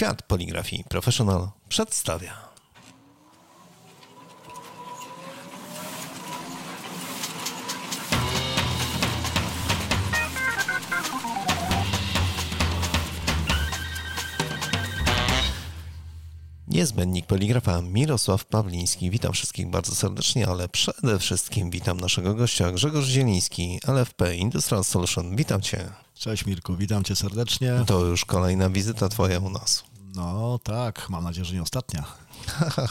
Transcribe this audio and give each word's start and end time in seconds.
Świat 0.00 0.22
Poligrafii 0.22 0.84
Professional 0.84 1.50
przedstawia. 1.68 2.32
Niezbędnik 16.68 17.26
poligrafa 17.26 17.82
Mirosław 17.82 18.44
Pawliński. 18.44 19.10
Witam 19.10 19.32
wszystkich 19.32 19.70
bardzo 19.70 19.94
serdecznie, 19.94 20.48
ale 20.48 20.68
przede 20.68 21.18
wszystkim 21.18 21.70
witam 21.70 22.00
naszego 22.00 22.34
gościa 22.34 22.72
Grzegorz 22.72 23.06
Zieliński, 23.06 23.80
LFP 23.86 24.36
Industrial 24.36 24.84
Solution. 24.84 25.36
Witam 25.36 25.60
Cię. 25.60 25.90
Cześć 26.14 26.46
Mirku, 26.46 26.76
witam 26.76 27.04
Cię 27.04 27.16
serdecznie. 27.16 27.72
To 27.86 28.04
już 28.04 28.24
kolejna 28.24 28.70
wizyta 28.70 29.08
Twoja 29.08 29.38
u 29.38 29.50
nas. 29.50 29.89
No 30.14 30.58
tak, 30.58 31.06
mam 31.10 31.24
nadzieję, 31.24 31.44
że 31.44 31.54
nie 31.54 31.62
ostatnia. 31.62 32.04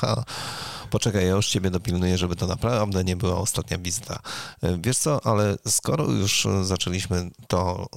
Poczekaj, 0.89 1.25
ja 1.25 1.31
już 1.31 1.47
ciebie 1.47 1.71
dopilnuję, 1.71 2.17
żeby 2.17 2.35
to 2.35 2.47
naprawdę 2.47 3.03
nie 3.03 3.15
była 3.15 3.37
ostatnia 3.37 3.77
wizyta. 3.77 4.19
Wiesz 4.79 4.97
co, 4.97 5.25
ale 5.25 5.57
skoro 5.67 6.05
już 6.05 6.47
zaczęliśmy 6.63 7.31
to, 7.47 7.87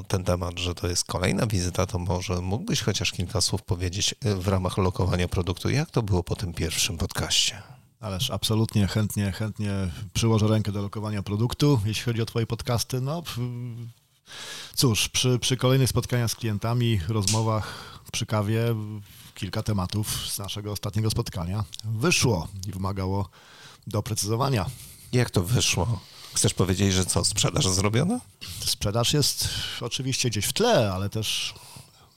e, 0.00 0.04
ten 0.08 0.24
temat, 0.24 0.58
że 0.58 0.74
to 0.74 0.88
jest 0.88 1.04
kolejna 1.04 1.46
wizyta, 1.46 1.86
to 1.86 1.98
może 1.98 2.40
mógłbyś 2.40 2.82
chociaż 2.82 3.12
kilka 3.12 3.40
słów 3.40 3.62
powiedzieć 3.62 4.14
e, 4.24 4.34
w 4.34 4.48
ramach 4.48 4.78
lokowania 4.78 5.28
produktu, 5.28 5.70
jak 5.70 5.90
to 5.90 6.02
było 6.02 6.22
po 6.22 6.36
tym 6.36 6.52
pierwszym 6.52 6.98
podcaście? 6.98 7.62
Ależ 8.00 8.30
absolutnie 8.30 8.86
chętnie, 8.86 9.32
chętnie 9.32 9.72
przyłożę 10.14 10.48
rękę 10.48 10.72
do 10.72 10.82
lokowania 10.82 11.22
produktu, 11.22 11.80
jeśli 11.84 12.04
chodzi 12.04 12.22
o 12.22 12.26
Twoje 12.26 12.46
podcasty. 12.46 13.00
No, 13.00 13.22
cóż, 14.74 15.08
przy, 15.08 15.38
przy 15.38 15.56
kolejnych 15.56 15.88
spotkaniach 15.88 16.30
z 16.30 16.34
klientami, 16.34 17.00
rozmowach 17.08 17.98
przy 18.12 18.26
kawie, 18.26 18.74
kilka 19.34 19.62
tematów 19.62 20.26
z 20.30 20.38
naszego 20.38 20.72
ostatniego 20.72 21.10
spotkania 21.10 21.64
wyszło 21.84 22.48
i 22.68 22.72
wymagało 22.72 23.28
doprecyzowania. 23.86 24.66
Jak 25.12 25.30
to 25.30 25.42
wyszło? 25.42 26.00
Chcesz 26.34 26.54
powiedzieć, 26.54 26.92
że 26.92 27.04
co, 27.04 27.24
sprzedaż 27.24 27.68
zrobiona? 27.68 28.20
Sprzedaż 28.64 29.12
jest 29.12 29.48
oczywiście 29.80 30.30
gdzieś 30.30 30.46
w 30.46 30.52
tle, 30.52 30.92
ale 30.92 31.10
też 31.10 31.54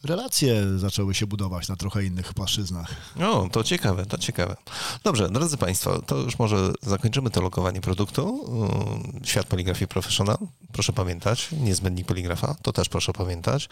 relacje 0.04 0.80
zaczęły 0.80 1.14
się 1.14 1.28
budować 1.28 1.68
na 1.68 1.76
trochę 1.76 2.06
innych 2.06 2.34
płaszczyznach. 2.34 2.96
O, 3.20 3.50
to 3.52 3.64
ciekawe, 3.64 4.06
to 4.06 4.18
ciekawe. 4.18 4.56
Dobrze, 5.04 5.30
drodzy 5.30 5.58
Państwo, 5.58 6.02
to 6.02 6.18
już 6.18 6.40
może 6.40 6.74
zakończymy 6.82 7.30
to 7.30 7.42
lokowanie 7.42 7.82
produktu. 7.82 8.50
Świat 9.24 9.46
poligrafii 9.48 9.88
professional, 9.88 10.38
proszę 10.72 10.94
pamiętać, 10.94 11.50
niezbędnik 11.52 12.08
poligrafa, 12.08 12.56
to 12.62 12.74
też 12.74 12.90
proszę 12.90 13.14
pamiętać. 13.14 13.70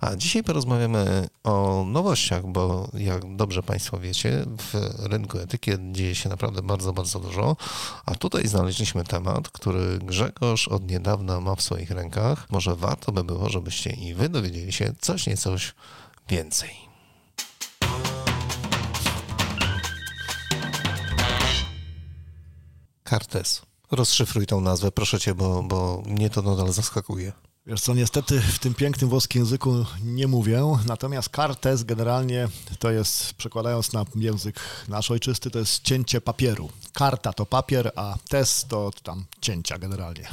A 0.00 0.16
dzisiaj 0.16 0.42
porozmawiamy 0.42 1.28
o 1.44 1.84
nowościach, 1.86 2.46
bo 2.46 2.88
jak 2.94 3.36
dobrze 3.36 3.62
Państwo 3.62 3.98
wiecie, 3.98 4.44
w 4.46 4.74
rynku 4.98 5.38
etykiet 5.38 5.80
dzieje 5.92 6.14
się 6.14 6.28
naprawdę 6.28 6.62
bardzo, 6.62 6.92
bardzo 6.92 7.20
dużo. 7.20 7.56
A 8.06 8.14
tutaj 8.14 8.48
znaleźliśmy 8.48 9.04
temat, 9.04 9.48
który 9.48 9.98
Grzegorz 9.98 10.68
od 10.68 10.90
niedawna 10.90 11.40
ma 11.40 11.54
w 11.54 11.62
swoich 11.62 11.90
rękach. 11.90 12.46
Może 12.50 12.76
warto 12.76 13.12
by 13.12 13.24
było, 13.24 13.48
żebyście 13.48 13.90
i 13.90 14.14
Wy 14.14 14.28
dowiedzieli 14.28 14.72
się 14.72 14.92
coś 15.00 15.26
niecoś 15.26 15.74
więcej. 16.28 16.70
Kartes. 23.04 23.71
Rozszyfruj 23.92 24.46
tą 24.46 24.60
nazwę, 24.60 24.92
proszę 24.92 25.20
cię, 25.20 25.34
bo, 25.34 25.62
bo 25.62 26.02
mnie 26.06 26.30
to 26.30 26.42
nadal 26.42 26.72
zaskakuje. 26.72 27.32
Wiesz 27.66 27.80
co, 27.80 27.94
niestety 27.94 28.40
w 28.40 28.58
tym 28.58 28.74
pięknym 28.74 29.10
włoskim 29.10 29.42
języku 29.42 29.84
nie 30.04 30.28
mówię, 30.28 30.62
natomiast 30.86 31.28
kartes 31.28 31.84
generalnie 31.84 32.48
to 32.78 32.90
jest, 32.90 33.34
przekładając 33.34 33.92
na 33.92 34.04
język 34.14 34.60
nasz 34.88 35.10
ojczysty, 35.10 35.50
to 35.50 35.58
jest 35.58 35.82
cięcie 35.82 36.20
papieru. 36.20 36.70
Karta 36.92 37.32
to 37.32 37.46
papier, 37.46 37.92
a 37.96 38.16
tes 38.28 38.66
to 38.68 38.90
tam 39.02 39.24
cięcia 39.40 39.78
generalnie. 39.78 40.28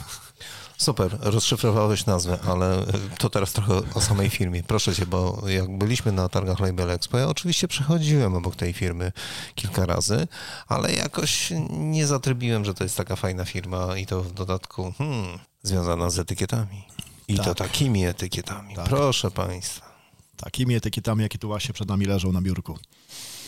Super, 0.80 1.18
rozszyfrowałeś 1.22 2.06
nazwę, 2.06 2.40
ale 2.48 2.86
to 3.18 3.30
teraz 3.30 3.54
trochę 3.54 3.82
o 3.94 4.02
samej 4.02 4.30
firmie. 4.30 4.64
Proszę 4.64 4.96
cię, 4.96 5.06
bo 5.06 5.44
jak 5.48 5.78
byliśmy 5.78 6.12
na 6.12 6.30
targach 6.30 6.60
Label 6.60 6.92
Expo, 6.92 7.18
ja 7.18 7.28
oczywiście 7.28 7.68
przechodziłem 7.68 8.36
obok 8.36 8.56
tej 8.56 8.74
firmy 8.74 9.12
kilka 9.56 9.86
razy, 9.86 10.28
ale 10.68 10.94
jakoś 10.94 11.54
nie 11.70 12.08
zatrybiłem, 12.08 12.66
że 12.66 12.74
to 12.74 12.84
jest 12.84 12.98
taka 12.98 13.16
fajna 13.16 13.46
firma 13.46 13.98
i 13.98 14.06
to 14.06 14.24
w 14.24 14.32
dodatku 14.32 14.94
hmm, 14.98 15.40
związana 15.64 16.10
z 16.10 16.20
etykietami. 16.20 16.84
I 17.28 17.36
tak. 17.36 17.46
to 17.46 17.56
takimi 17.56 18.06
etykietami. 18.06 18.76
Tak. 18.76 18.86
Proszę 18.86 19.32
Państwa. 19.32 19.90
Takimi 20.38 20.76
etykietami, 20.76 21.24
jakie 21.24 21.38
tu 21.38 21.48
właśnie 21.48 21.74
przed 21.74 21.88
nami 21.88 22.06
leżą 22.06 22.32
na 22.32 22.42
biurku. 22.42 22.78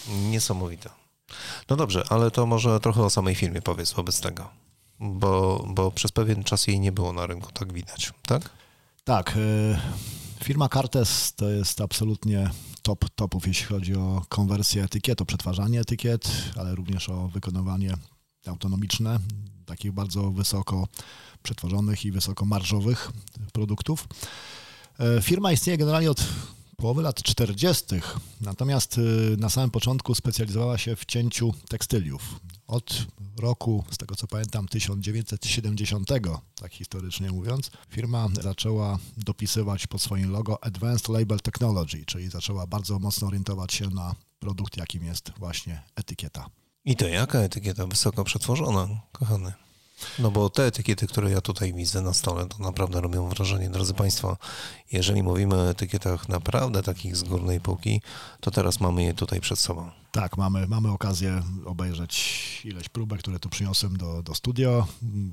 Niesamowite. 0.07 0.89
No 1.69 1.75
dobrze, 1.75 2.03
ale 2.09 2.31
to 2.31 2.45
może 2.45 2.79
trochę 2.79 3.03
o 3.03 3.09
samej 3.09 3.35
firmie 3.35 3.61
powiedz 3.61 3.93
wobec 3.93 4.21
tego 4.21 4.61
bo, 5.01 5.65
bo 5.69 5.91
przez 5.91 6.11
pewien 6.11 6.43
czas 6.43 6.67
jej 6.67 6.79
nie 6.79 6.91
było 6.91 7.13
na 7.13 7.27
rynku, 7.27 7.51
tak 7.51 7.73
widać, 7.73 8.13
tak? 8.25 8.49
Tak. 9.03 9.37
Y, 9.37 10.43
firma 10.43 10.69
Cartes 10.69 11.33
to 11.35 11.49
jest 11.49 11.81
absolutnie 11.81 12.49
top 12.81 13.09
topów, 13.15 13.47
jeśli 13.47 13.65
chodzi 13.65 13.95
o 13.95 14.25
konwersję 14.29 14.83
etykiet, 14.83 15.21
o 15.21 15.25
przetwarzanie 15.25 15.79
etykiet, 15.79 16.31
ale 16.57 16.75
również 16.75 17.09
o 17.09 17.27
wykonywanie 17.27 17.93
autonomiczne 18.47 19.19
takich 19.65 19.91
bardzo 19.91 20.31
wysoko 20.31 20.87
przetworzonych 21.43 22.05
i 22.05 22.11
wysoko 22.11 22.45
marżowych 22.45 23.11
produktów. 23.53 24.07
Y, 25.17 25.21
firma 25.21 25.51
istnieje 25.51 25.77
generalnie 25.77 26.11
od 26.11 26.23
połowy 26.77 27.01
lat 27.01 27.23
40., 27.23 27.85
natomiast 28.41 28.97
y, 28.97 29.35
na 29.37 29.49
samym 29.49 29.71
początku 29.71 30.15
specjalizowała 30.15 30.77
się 30.77 30.95
w 30.95 31.05
cięciu 31.05 31.53
tekstyliów. 31.69 32.39
Od 32.71 33.05
roku, 33.37 33.83
z 33.91 33.97
tego 33.97 34.15
co 34.15 34.27
pamiętam, 34.27 34.67
1970, 34.67 36.09
tak 36.55 36.73
historycznie 36.73 37.31
mówiąc, 37.31 37.71
firma 37.89 38.27
zaczęła 38.41 38.99
dopisywać 39.17 39.87
pod 39.87 40.01
swoim 40.01 40.31
logo 40.31 40.63
Advanced 40.63 41.09
Label 41.09 41.39
Technology, 41.39 42.05
czyli 42.05 42.29
zaczęła 42.29 42.67
bardzo 42.67 42.99
mocno 42.99 43.27
orientować 43.27 43.73
się 43.73 43.89
na 43.89 44.15
produkt, 44.39 44.77
jakim 44.77 45.03
jest 45.03 45.31
właśnie 45.37 45.81
etykieta. 45.95 46.45
I 46.85 46.95
to 46.95 47.07
jaka 47.07 47.39
etykieta? 47.39 47.87
Wysoko 47.87 48.23
przetworzona, 48.23 48.87
kochany. 49.11 49.53
No 50.19 50.31
bo 50.31 50.49
te 50.49 50.65
etykiety, 50.65 51.07
które 51.07 51.31
ja 51.31 51.41
tutaj 51.41 51.73
widzę 51.73 52.01
na 52.01 52.13
stole, 52.13 52.45
to 52.45 52.57
naprawdę 52.59 53.01
robią 53.01 53.29
wrażenie. 53.29 53.69
Drodzy 53.69 53.93
Państwo, 53.93 54.37
jeżeli 54.91 55.23
mówimy 55.23 55.55
o 55.55 55.69
etykietach 55.69 56.29
naprawdę 56.29 56.83
takich 56.83 57.17
z 57.17 57.23
górnej 57.23 57.61
półki, 57.61 58.01
to 58.39 58.51
teraz 58.51 58.79
mamy 58.79 59.03
je 59.03 59.13
tutaj 59.13 59.41
przed 59.41 59.59
sobą. 59.59 59.91
Tak, 60.11 60.37
mamy, 60.37 60.67
mamy 60.67 60.91
okazję 60.91 61.43
obejrzeć 61.65 62.61
ileś 62.65 62.89
próbek, 62.89 63.19
które 63.19 63.39
tu 63.39 63.49
przyniosłem 63.49 63.97
do, 63.97 64.23
do 64.23 64.35
studio. 64.35 64.87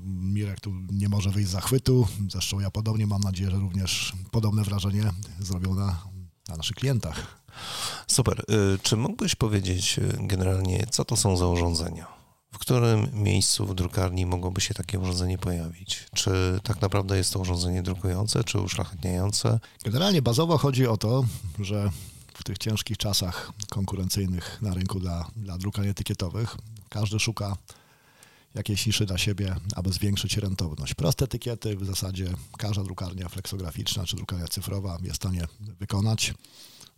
Mirek 0.05 0.59
tu 0.59 0.71
nie 0.91 1.09
może 1.09 1.29
wyjść 1.29 1.49
z 1.49 1.51
zachwytu, 1.51 2.07
zresztą 2.29 2.59
ja 2.59 2.71
podobnie 2.71 3.07
mam 3.07 3.21
nadzieję, 3.21 3.51
że 3.51 3.57
również 3.57 4.13
podobne 4.31 4.63
wrażenie 4.63 5.11
zrobią 5.39 5.75
na, 5.75 5.99
na 6.47 6.55
naszych 6.57 6.75
klientach. 6.75 7.41
Super. 8.07 8.39
Y, 8.39 8.79
czy 8.83 8.97
mógłbyś 8.97 9.35
powiedzieć 9.35 9.99
y, 9.99 10.17
generalnie, 10.19 10.87
co 10.91 11.05
to 11.05 11.17
są 11.17 11.37
za 11.37 11.47
urządzenia? 11.47 12.18
W 12.51 12.57
którym 12.57 13.09
miejscu 13.13 13.65
w 13.65 13.75
drukarni 13.75 14.25
mogłoby 14.25 14.61
się 14.61 14.73
takie 14.73 14.99
urządzenie 14.99 15.37
pojawić? 15.37 16.05
Czy 16.13 16.59
tak 16.63 16.81
naprawdę 16.81 17.17
jest 17.17 17.33
to 17.33 17.39
urządzenie 17.39 17.83
drukujące, 17.83 18.43
czy 18.43 18.59
uszlachetniające? 18.59 19.59
Generalnie 19.83 20.21
bazowo 20.21 20.57
chodzi 20.57 20.87
o 20.87 20.97
to, 20.97 21.25
że 21.59 21.91
w 22.33 22.43
tych 22.43 22.57
ciężkich 22.57 22.97
czasach 22.97 23.51
konkurencyjnych 23.69 24.61
na 24.61 24.73
rynku 24.73 24.99
dla, 24.99 25.27
dla 25.35 25.57
drukarni 25.57 25.91
etykietowych 25.91 26.57
każdy 26.89 27.19
szuka 27.19 27.57
jakiejś 28.55 28.85
niszy 28.87 29.05
dla 29.05 29.17
siebie, 29.17 29.55
aby 29.75 29.91
zwiększyć 29.91 30.37
rentowność. 30.37 30.93
Proste 30.93 31.25
etykiety 31.25 31.75
w 31.75 31.85
zasadzie 31.85 32.27
każda 32.57 32.83
drukarnia 32.83 33.29
fleksograficzna 33.29 34.05
czy 34.05 34.15
drukarnia 34.15 34.47
cyfrowa 34.47 34.97
jest 35.01 35.13
w 35.13 35.15
stanie 35.15 35.47
wykonać 35.79 36.33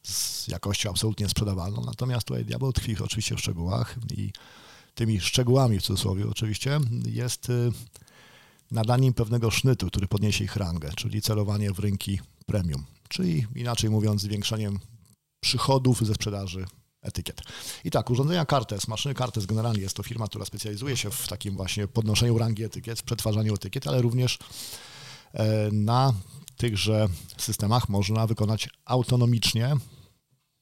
z 0.04 0.48
jakością 0.48 0.90
absolutnie 0.90 1.30
sprzedawalną, 1.30 1.84
natomiast 1.86 2.28
tutaj 2.28 2.46
diabeł 2.46 2.74
tkwi 2.74 2.96
oczywiście 3.04 3.36
w 3.36 3.40
szczegółach 3.40 3.96
i 4.18 4.32
tymi 4.96 5.20
szczegółami 5.20 5.80
w 5.80 5.84
cudzysłowie 5.84 6.30
oczywiście, 6.30 6.80
jest 7.06 7.50
y, 7.50 7.72
nadaniem 8.72 9.14
pewnego 9.14 9.52
sznytu, 9.52 9.88
który 9.88 10.08
podniesie 10.08 10.44
ich 10.44 10.56
rangę, 10.56 10.90
czyli 10.96 11.22
celowanie 11.22 11.72
w 11.72 11.80
rynki 11.80 12.20
premium, 12.46 12.86
czyli 13.10 13.48
inaczej 13.56 13.90
mówiąc 13.90 14.22
zwiększeniem 14.22 14.80
przychodów 15.40 16.06
ze 16.06 16.14
sprzedaży 16.14 16.66
etykiet. 17.02 17.42
I 17.84 17.92
tak, 17.92 18.10
urządzenia 18.10 18.46
Cartes, 18.46 18.88
maszyny 18.88 19.16
Cartes 19.16 19.46
generalnie 19.46 19.82
jest 19.82 19.96
to 19.96 20.04
firma, 20.04 20.28
która 20.28 20.46
specjalizuje 20.46 20.98
się 20.98 21.12
w 21.12 21.28
takim 21.28 21.56
właśnie 21.56 21.88
podnoszeniu 21.88 22.38
rangi 22.38 22.64
etykiet, 22.64 23.02
przetwarzaniu 23.02 23.56
etykiet, 23.56 23.88
ale 23.88 24.02
również 24.02 24.38
e, 25.34 25.72
na 25.72 26.14
tychże 26.58 27.08
systemach 27.38 27.90
można 27.90 28.28
wykonać 28.28 28.70
autonomicznie 28.86 29.76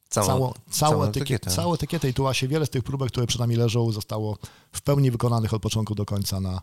całą, 0.10 0.28
całą, 0.28 0.54
całą, 0.70 1.04
etykietę. 1.04 1.52
Całą 1.52 1.74
etykietę 1.74 2.10
i 2.10 2.14
tu 2.14 2.24
właśnie 2.24 2.48
wiele 2.48 2.66
z 2.66 2.70
tych 2.70 2.84
próbek, 2.84 3.12
które 3.12 3.28
przed 3.28 3.40
nami 3.40 3.56
leżą, 3.56 3.92
zostało 3.92 4.38
w 4.72 4.82
pełni 4.82 5.12
wykonanych 5.12 5.54
od 5.54 5.62
początku 5.62 5.96
do 5.96 6.06
końca 6.06 6.40
na, 6.40 6.62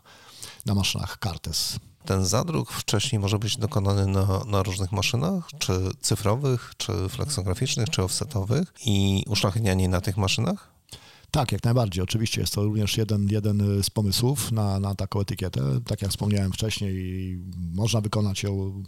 na 0.65 0.75
maszynach 0.75 1.17
Cartes. 1.23 1.79
ten 2.05 2.25
zadruk 2.25 2.71
wcześniej 2.71 3.19
może 3.19 3.39
być 3.39 3.57
dokonany 3.57 4.07
na, 4.07 4.43
na 4.45 4.63
różnych 4.63 4.91
maszynach, 4.91 5.47
czy 5.59 5.73
cyfrowych, 6.01 6.73
czy 6.77 7.09
fleksograficznych, 7.09 7.89
czy 7.89 8.03
offsetowych 8.03 8.73
i 8.85 9.23
uszlachetnianie 9.27 9.89
na 9.89 10.01
tych 10.01 10.17
maszynach? 10.17 10.77
Tak, 11.31 11.51
jak 11.51 11.63
najbardziej. 11.63 12.03
Oczywiście 12.03 12.41
jest 12.41 12.53
to 12.53 12.63
również 12.63 12.97
jeden, 12.97 13.27
jeden 13.29 13.83
z 13.83 13.89
pomysłów 13.89 14.51
na, 14.51 14.79
na 14.79 14.95
taką 14.95 15.19
etykietę. 15.19 15.61
Tak 15.85 16.01
jak 16.01 16.11
wspomniałem 16.11 16.51
wcześniej, 16.51 17.37
można 17.73 18.01
wykonać 18.01 18.43
ją 18.43 18.83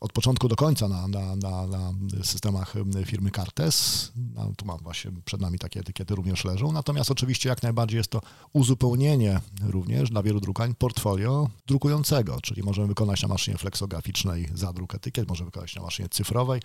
od 0.00 0.12
początku 0.12 0.48
do 0.48 0.56
końca 0.56 0.88
na, 0.88 1.08
na, 1.08 1.36
na, 1.36 1.66
na 1.66 1.92
systemach 2.22 2.74
firmy 3.06 3.30
Cartes. 3.30 4.12
No, 4.34 4.52
tu 4.56 4.66
mam 4.66 4.78
właśnie 4.78 5.10
przed 5.24 5.40
nami 5.40 5.58
takie 5.58 5.80
etykiety 5.80 6.14
również 6.14 6.44
leżą. 6.44 6.72
Natomiast 6.72 7.10
oczywiście 7.10 7.48
jak 7.48 7.62
najbardziej 7.62 7.98
jest 7.98 8.10
to 8.10 8.20
uzupełnienie 8.52 9.40
również 9.62 10.10
dla 10.10 10.22
wielu 10.22 10.40
drukań 10.40 10.74
portfolio 10.74 11.48
drukującego, 11.66 12.40
czyli 12.40 12.62
możemy 12.62 12.88
wykonać 12.88 13.22
na 13.22 13.28
maszynie 13.28 13.58
fleksograficznej 13.58 14.48
zadruk 14.54 14.94
etykiet, 14.94 15.28
możemy 15.28 15.50
wykonać 15.50 15.74
na 15.74 15.82
maszynie 15.82 16.08
cyfrowej 16.08 16.60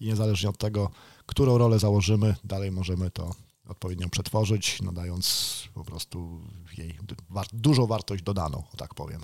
i 0.00 0.06
niezależnie 0.06 0.48
od 0.48 0.58
tego, 0.58 0.90
którą 1.26 1.58
rolę 1.58 1.78
założymy, 1.78 2.34
dalej 2.44 2.72
możemy 2.72 3.10
to 3.10 3.34
odpowiednio 3.68 4.08
przetworzyć, 4.08 4.82
nadając 4.82 5.54
po 5.74 5.84
prostu 5.84 6.40
jej 6.78 6.98
dużą 7.52 7.86
wartość 7.86 8.22
dodaną, 8.22 8.62
tak 8.76 8.94
powiem. 8.94 9.20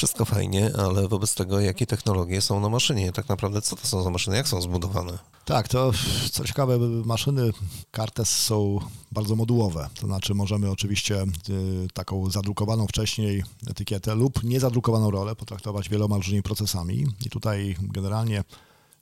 Wszystko 0.00 0.24
fajnie, 0.24 0.70
ale 0.78 1.08
wobec 1.08 1.34
tego, 1.34 1.60
jakie 1.60 1.86
technologie 1.86 2.40
są 2.40 2.60
na 2.60 2.68
maszynie? 2.68 3.12
Tak 3.12 3.28
naprawdę, 3.28 3.62
co 3.62 3.76
to 3.76 3.86
są 3.86 4.02
za 4.02 4.10
maszyny? 4.10 4.36
Jak 4.36 4.48
są 4.48 4.62
zbudowane? 4.62 5.18
Tak, 5.44 5.68
to 5.68 5.92
co 6.32 6.44
ciekawe, 6.44 6.78
maszyny 7.04 7.50
Cartes 7.96 8.28
są 8.28 8.78
bardzo 9.12 9.36
modułowe. 9.36 9.88
To 10.00 10.06
znaczy, 10.06 10.34
możemy 10.34 10.70
oczywiście 10.70 11.22
y, 11.22 11.88
taką 11.94 12.30
zadrukowaną 12.30 12.86
wcześniej 12.86 13.42
etykietę 13.66 14.14
lub 14.14 14.44
niezadrukowaną 14.44 15.10
rolę 15.10 15.36
potraktować 15.36 15.88
wieloma 15.88 16.16
różnymi 16.16 16.42
procesami. 16.42 17.06
I 17.26 17.30
tutaj 17.30 17.76
generalnie 17.80 18.44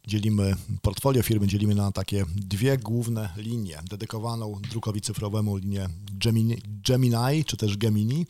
dzielimy, 0.07 0.55
portfolio 0.83 1.23
firmy 1.23 1.47
dzielimy 1.47 1.75
na 1.75 1.93
takie 1.93 2.25
dwie 2.37 2.79
główne 2.79 3.29
linie. 3.37 3.79
Dedykowaną 3.91 4.61
drukowi 4.71 5.01
cyfrowemu 5.01 5.57
linię 5.57 5.89
Gemini, 6.13 6.57
Gemini 6.87 7.45
czy 7.47 7.57
też 7.57 7.77
Gemini 7.77 8.27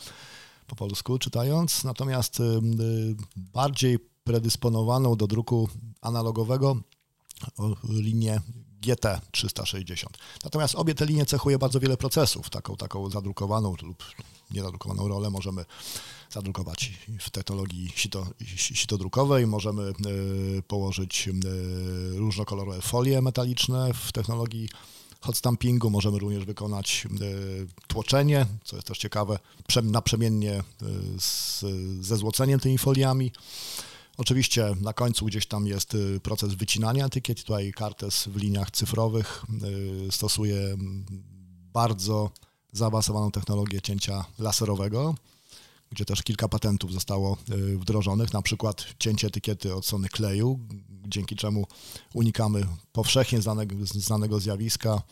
po 0.68 0.76
polsku 0.76 1.18
czytając, 1.18 1.84
natomiast 1.84 2.40
y, 2.40 2.42
y, 2.42 3.16
bardziej 3.36 3.98
predysponowaną 4.24 5.16
do 5.16 5.26
druku 5.26 5.68
analogowego 6.00 6.76
linię 7.88 8.40
GT360. 8.82 10.06
Natomiast 10.44 10.74
obie 10.74 10.94
te 10.94 11.06
linie 11.06 11.26
cechuje 11.26 11.58
bardzo 11.58 11.80
wiele 11.80 11.96
procesów. 11.96 12.50
Taką, 12.50 12.76
taką 12.76 13.10
zadrukowaną 13.10 13.74
lub 13.82 14.04
niezadrukowaną 14.50 15.08
rolę 15.08 15.30
możemy 15.30 15.64
zadrukować 16.30 16.92
w 17.20 17.30
technologii 17.30 17.92
sito, 17.96 18.26
sitodrukowej, 18.56 19.46
możemy 19.46 19.82
y, 19.82 20.62
położyć 20.62 21.28
różnokolorowe 22.12 22.82
folie 22.82 23.22
metaliczne 23.22 23.94
w 23.94 24.12
technologii 24.12 24.68
hot 25.20 25.36
stampingu 25.36 25.90
możemy 25.90 26.18
również 26.18 26.44
wykonać 26.44 27.06
e, 27.06 27.86
tłoczenie, 27.86 28.46
co 28.64 28.76
jest 28.76 28.88
też 28.88 28.98
ciekawe, 28.98 29.38
naprzemiennie 29.82 30.52
e, 30.52 30.62
z, 31.18 31.64
ze 32.00 32.16
złoceniem 32.16 32.60
tymi 32.60 32.78
foliami. 32.78 33.32
Oczywiście 34.16 34.74
na 34.80 34.92
końcu 34.92 35.26
gdzieś 35.26 35.46
tam 35.46 35.66
jest 35.66 35.94
e, 35.94 36.20
proces 36.20 36.54
wycinania 36.54 37.06
etykiet. 37.06 37.44
Tutaj 37.44 37.72
Cartes 37.78 38.24
w 38.24 38.36
liniach 38.36 38.70
cyfrowych 38.70 39.44
stosuje 40.10 40.76
bardzo 41.72 42.30
zaawansowaną 42.72 43.30
technologię 43.30 43.80
cięcia 43.80 44.24
laserowego 44.38 45.14
gdzie 45.90 46.04
też 46.04 46.22
kilka 46.22 46.48
patentów 46.48 46.92
zostało 46.92 47.36
wdrożonych, 47.76 48.32
na 48.32 48.42
przykład 48.42 48.86
cięcie 48.98 49.26
etykiety 49.26 49.74
od 49.74 49.86
strony 49.86 50.08
kleju, 50.08 50.58
dzięki 51.08 51.36
czemu 51.36 51.66
unikamy 52.14 52.66
powszechnie 52.92 53.42
znanego, 53.42 53.74
znanego 53.86 54.40
zjawiska 54.40 55.02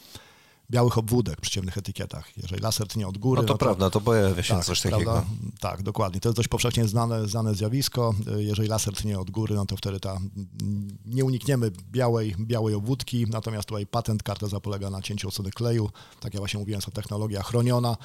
białych 0.71 0.99
obwódek 0.99 1.41
przy 1.41 1.51
ciemnych 1.51 1.79
etykietach. 1.79 2.37
Jeżeli 2.37 2.63
laser 2.63 2.89
tnie 2.89 3.09
od 3.09 3.19
góry... 3.19 3.43
No 3.43 3.49
to, 3.49 3.53
no 3.55 3.59
to 3.59 3.65
prawda, 3.65 3.91
to 3.91 4.01
pojawia 4.01 4.43
się 4.43 4.55
tak, 4.55 4.65
coś 4.65 4.81
takiego. 4.81 5.13
Prawda? 5.13 5.31
Tak, 5.61 5.83
dokładnie. 5.83 6.21
To 6.21 6.29
jest 6.29 6.37
dość 6.37 6.49
powszechnie 6.49 6.89
znane, 6.89 7.29
znane 7.29 7.55
zjawisko. 7.55 8.15
Jeżeli 8.37 8.69
laser 8.69 8.95
tnie 8.95 9.19
od 9.19 9.31
góry, 9.31 9.55
no 9.55 9.67
to 9.67 9.77
wtedy 9.77 10.01
ta, 10.01 10.19
nie 11.07 11.25
unikniemy 11.25 11.71
białej, 11.93 12.35
białej 12.39 12.75
obwódki, 12.75 13.27
natomiast 13.27 13.69
tutaj 13.69 13.87
patent 13.87 14.23
Carteza 14.23 14.61
polega 14.61 14.91
na 14.91 15.03
cięciu 15.03 15.29
odsłony 15.29 15.51
kleju. 15.51 15.91
Tak 16.21 16.35
jak 16.35 16.41
właśnie 16.41 16.61
mówiłem, 16.61 16.77
jest 16.79 16.87
to 16.87 16.93
technologia 16.93 17.43
chroniona 17.43 17.97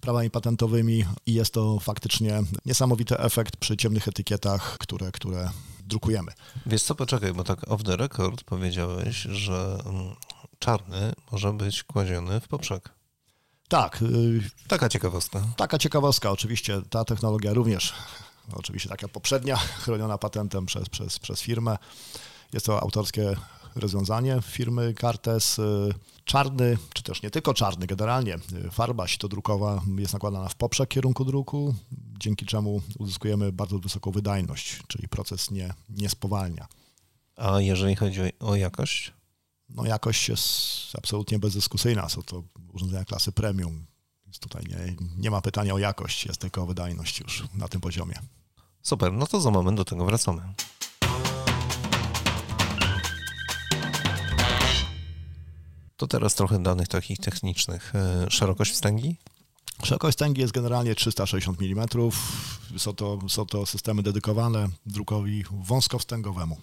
prawami 0.00 0.30
patentowymi 0.30 1.04
i 1.26 1.34
jest 1.34 1.54
to 1.54 1.80
faktycznie 1.80 2.42
niesamowity 2.66 3.18
efekt 3.18 3.56
przy 3.56 3.76
ciemnych 3.76 4.08
etykietach, 4.08 4.78
które, 4.78 5.12
które 5.12 5.50
drukujemy. 5.92 6.32
Wiesz 6.66 6.82
co, 6.82 6.94
poczekaj, 6.94 7.32
bo 7.32 7.44
tak 7.44 7.70
off 7.70 7.82
the 7.82 7.96
record 7.96 8.44
powiedziałeś, 8.44 9.16
że 9.16 9.78
mm, 9.86 10.14
czarny 10.58 11.12
może 11.32 11.52
być 11.52 11.82
kładziony 11.82 12.40
w 12.40 12.48
poprzek. 12.48 12.90
Tak. 13.68 14.02
Y, 14.02 14.40
taka 14.68 14.88
ciekawostka. 14.88 15.42
Taka 15.56 15.78
ciekawostka. 15.78 16.30
Oczywiście 16.30 16.82
ta 16.90 17.04
technologia 17.04 17.52
również, 17.52 17.92
oczywiście 18.52 18.88
taka 18.88 19.08
poprzednia, 19.08 19.56
chroniona 19.84 20.18
patentem 20.18 20.66
przez, 20.66 20.88
przez, 20.88 21.18
przez 21.18 21.40
firmę. 21.40 21.78
Jest 22.52 22.66
to 22.66 22.82
autorskie 22.82 23.36
rozwiązanie 23.74 24.38
firmy 24.42 24.94
Cartes. 25.00 25.58
Y, 25.58 25.94
czarny, 26.24 26.78
czy 26.94 27.02
też 27.02 27.22
nie 27.22 27.30
tylko 27.30 27.54
czarny, 27.54 27.86
generalnie 27.86 28.34
y, 28.34 28.70
farba 28.70 29.08
sitodrukowa 29.08 29.82
jest 29.98 30.12
nakładana 30.12 30.48
w 30.48 30.54
poprzek 30.54 30.88
kierunku 30.88 31.24
druku, 31.24 31.74
dzięki 32.22 32.46
czemu 32.46 32.82
uzyskujemy 32.98 33.52
bardzo 33.52 33.78
wysoką 33.78 34.10
wydajność, 34.10 34.80
czyli 34.88 35.08
proces 35.08 35.50
nie, 35.50 35.74
nie 35.88 36.08
spowalnia. 36.08 36.68
A 37.36 37.60
jeżeli 37.60 37.96
chodzi 37.96 38.20
o 38.40 38.56
jakość? 38.56 39.12
no 39.74 39.86
jakość 39.86 40.28
jest 40.28 40.48
absolutnie 40.98 41.38
bezdyskusyjna. 41.38 42.08
Są 42.08 42.22
to 42.22 42.42
urządzenia 42.72 43.04
klasy 43.04 43.32
premium. 43.32 43.86
Więc 44.24 44.38
tutaj 44.38 44.64
nie, 44.68 44.96
nie 45.16 45.30
ma 45.30 45.40
pytania 45.40 45.74
o 45.74 45.78
jakość, 45.78 46.26
jest 46.26 46.40
tylko 46.40 46.62
o 46.62 46.66
wydajność 46.66 47.20
już 47.20 47.44
na 47.54 47.68
tym 47.68 47.80
poziomie. 47.80 48.14
Super, 48.82 49.12
no 49.12 49.26
to 49.26 49.40
za 49.40 49.50
moment 49.50 49.76
do 49.76 49.84
tego 49.84 50.04
wracamy. 50.04 50.42
To 55.96 56.06
teraz 56.06 56.34
trochę 56.34 56.62
danych 56.62 56.88
takich 56.88 57.18
technicznych. 57.18 57.94
E, 57.94 58.30
szerokość 58.30 58.72
wstęgi? 58.72 59.16
Szerokość 59.84 60.16
wstęgi 60.16 60.40
jest 60.40 60.52
generalnie 60.52 60.94
360 60.94 61.62
mm. 61.62 61.88
Są 62.76 62.94
to, 62.94 63.18
są 63.28 63.46
to 63.46 63.66
systemy 63.66 64.02
dedykowane 64.02 64.68
drukowi 64.86 65.44
wąskowstęgowemu. 65.50 66.56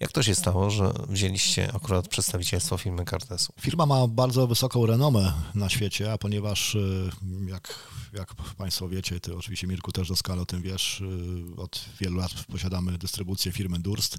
Jak 0.00 0.12
to 0.12 0.22
się 0.22 0.34
stało, 0.34 0.70
że 0.70 0.92
wzięliście 1.08 1.72
akurat 1.74 2.08
przedstawicielstwo 2.08 2.78
firmy 2.78 3.04
Cartesu? 3.04 3.52
Firma 3.60 3.86
ma 3.86 4.08
bardzo 4.08 4.46
wysoką 4.46 4.86
renomę 4.86 5.32
na 5.54 5.68
świecie, 5.68 6.12
a 6.12 6.18
ponieważ 6.18 6.74
y, 6.74 7.10
jak, 7.46 7.78
jak 8.12 8.34
Państwo 8.34 8.88
wiecie, 8.88 9.20
Ty 9.20 9.36
oczywiście 9.36 9.66
Mirku 9.66 9.92
też 9.92 10.08
doskonale 10.08 10.42
o 10.42 10.46
tym 10.46 10.62
wiesz, 10.62 11.00
y, 11.00 11.56
od 11.56 11.84
wielu 12.00 12.16
lat 12.16 12.32
posiadamy 12.52 12.98
dystrybucję 12.98 13.52
firmy 13.52 13.78
Durst. 13.78 14.18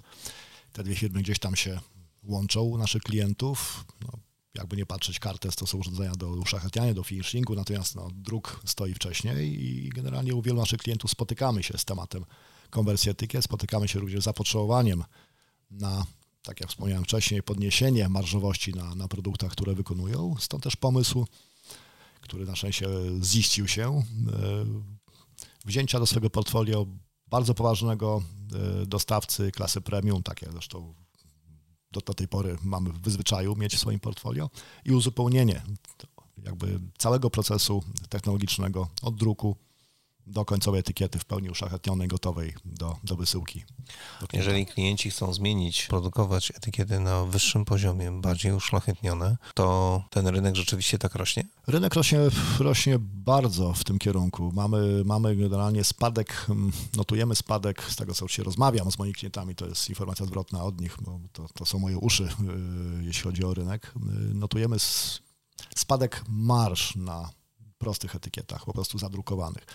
Te 0.73 0.83
dwie 0.83 0.95
firmy 0.95 1.21
gdzieś 1.21 1.39
tam 1.39 1.55
się 1.55 1.79
łączą 2.23 2.77
naszych 2.77 3.03
klientów. 3.03 3.85
No, 4.01 4.19
jakby 4.55 4.77
nie 4.77 4.85
patrzeć, 4.85 5.19
Cartes 5.19 5.55
to 5.55 5.67
są 5.67 5.77
urządzenia 5.77 6.15
do 6.15 6.29
uszlachetniania, 6.29 6.93
do 6.93 7.03
finishingu, 7.03 7.55
natomiast 7.55 7.95
no, 7.95 8.07
druk 8.13 8.61
stoi 8.65 8.93
wcześniej 8.93 9.63
i 9.63 9.89
generalnie 9.89 10.35
u 10.35 10.41
wielu 10.41 10.59
naszych 10.59 10.79
klientów 10.79 11.11
spotykamy 11.11 11.63
się 11.63 11.77
z 11.77 11.85
tematem 11.85 12.25
konwersji 12.69 13.11
etykiet, 13.11 13.43
spotykamy 13.43 13.87
się 13.87 13.99
również 13.99 14.21
z 14.21 14.23
zapotrzebowaniem 14.23 15.03
na, 15.71 16.05
tak 16.43 16.59
jak 16.59 16.69
wspomniałem 16.69 17.03
wcześniej, 17.03 17.43
podniesienie 17.43 18.09
marżowości 18.09 18.73
na, 18.73 18.95
na 18.95 19.07
produktach, 19.07 19.51
które 19.51 19.75
wykonują. 19.75 20.35
Stąd 20.39 20.63
też 20.63 20.75
pomysł, 20.75 21.25
który 22.21 22.45
na 22.45 22.55
szczęście 22.55 22.87
ziścił 23.23 23.67
się, 23.67 24.03
e, 24.33 24.65
wzięcia 25.65 25.99
do 25.99 26.05
swojego 26.05 26.29
portfolio 26.29 26.85
bardzo 27.27 27.53
poważnego 27.53 28.23
e, 28.81 28.85
dostawcy 28.85 29.51
klasy 29.51 29.81
premium, 29.81 30.23
tak 30.23 30.41
jak 30.41 30.51
zresztą 30.51 31.04
do, 31.95 32.01
do 32.01 32.13
tej 32.13 32.27
pory 32.27 32.57
mamy 32.63 32.89
w 32.93 33.09
zwyczaju 33.09 33.55
mieć 33.55 33.75
w 33.75 33.79
swoim 33.79 33.99
portfolio 33.99 34.49
i 34.85 34.91
uzupełnienie 34.91 35.61
jakby 36.43 36.79
całego 36.97 37.29
procesu 37.29 37.83
technologicznego 38.09 38.87
od 39.01 39.15
druku 39.15 39.55
do 40.27 40.45
końcowej 40.45 40.79
etykiety 40.79 41.19
w 41.19 41.25
pełni 41.25 41.49
uszlachetnionej, 41.49 42.07
gotowej 42.07 42.53
do, 42.65 42.97
do 43.03 43.15
wysyłki. 43.15 43.63
Do 44.21 44.27
Jeżeli 44.33 44.65
klienci 44.65 45.09
chcą 45.09 45.33
zmienić, 45.33 45.87
produkować 45.87 46.51
etykiety 46.51 46.99
na 46.99 47.23
wyższym 47.23 47.65
poziomie, 47.65 48.11
bardziej 48.11 48.53
uszlachetnione, 48.53 49.37
to 49.53 50.03
ten 50.09 50.27
rynek 50.27 50.55
rzeczywiście 50.55 50.97
tak 50.97 51.15
rośnie? 51.15 51.43
Rynek 51.67 51.93
rośnie, 51.93 52.19
rośnie 52.59 52.99
bardzo 52.99 53.73
w 53.73 53.83
tym 53.83 53.99
kierunku. 53.99 54.51
Mamy, 54.53 55.03
mamy 55.05 55.35
generalnie 55.35 55.83
spadek, 55.83 56.45
mm, 56.49 56.71
notujemy 56.95 57.35
spadek, 57.35 57.83
z 57.83 57.95
tego 57.95 58.13
co 58.13 58.27
się 58.27 58.43
rozmawiam 58.43 58.91
z 58.91 58.99
moimi 58.99 59.13
klientami, 59.13 59.55
to 59.55 59.65
jest 59.65 59.89
informacja 59.89 60.25
zwrotna 60.25 60.63
od 60.63 60.81
nich, 60.81 60.97
bo 61.01 61.19
to, 61.33 61.47
to 61.53 61.65
są 61.65 61.79
moje 61.79 61.97
uszy, 61.97 62.23
yy, 62.23 63.03
jeśli 63.03 63.23
chodzi 63.23 63.43
o 63.43 63.53
rynek. 63.53 63.93
Yy, 63.95 64.33
notujemy 64.33 64.75
spadek 65.75 66.23
marsz 66.27 66.95
na 66.95 67.29
prostych 67.77 68.15
etykietach, 68.15 68.65
po 68.65 68.73
prostu 68.73 68.97
zadrukowanych. 68.97 69.65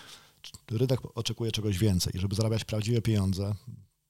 Rynek 0.70 1.00
oczekuje 1.14 1.52
czegoś 1.52 1.78
więcej. 1.78 2.12
Żeby 2.16 2.34
zarabiać 2.34 2.64
prawdziwe 2.64 3.02
pieniądze, 3.02 3.54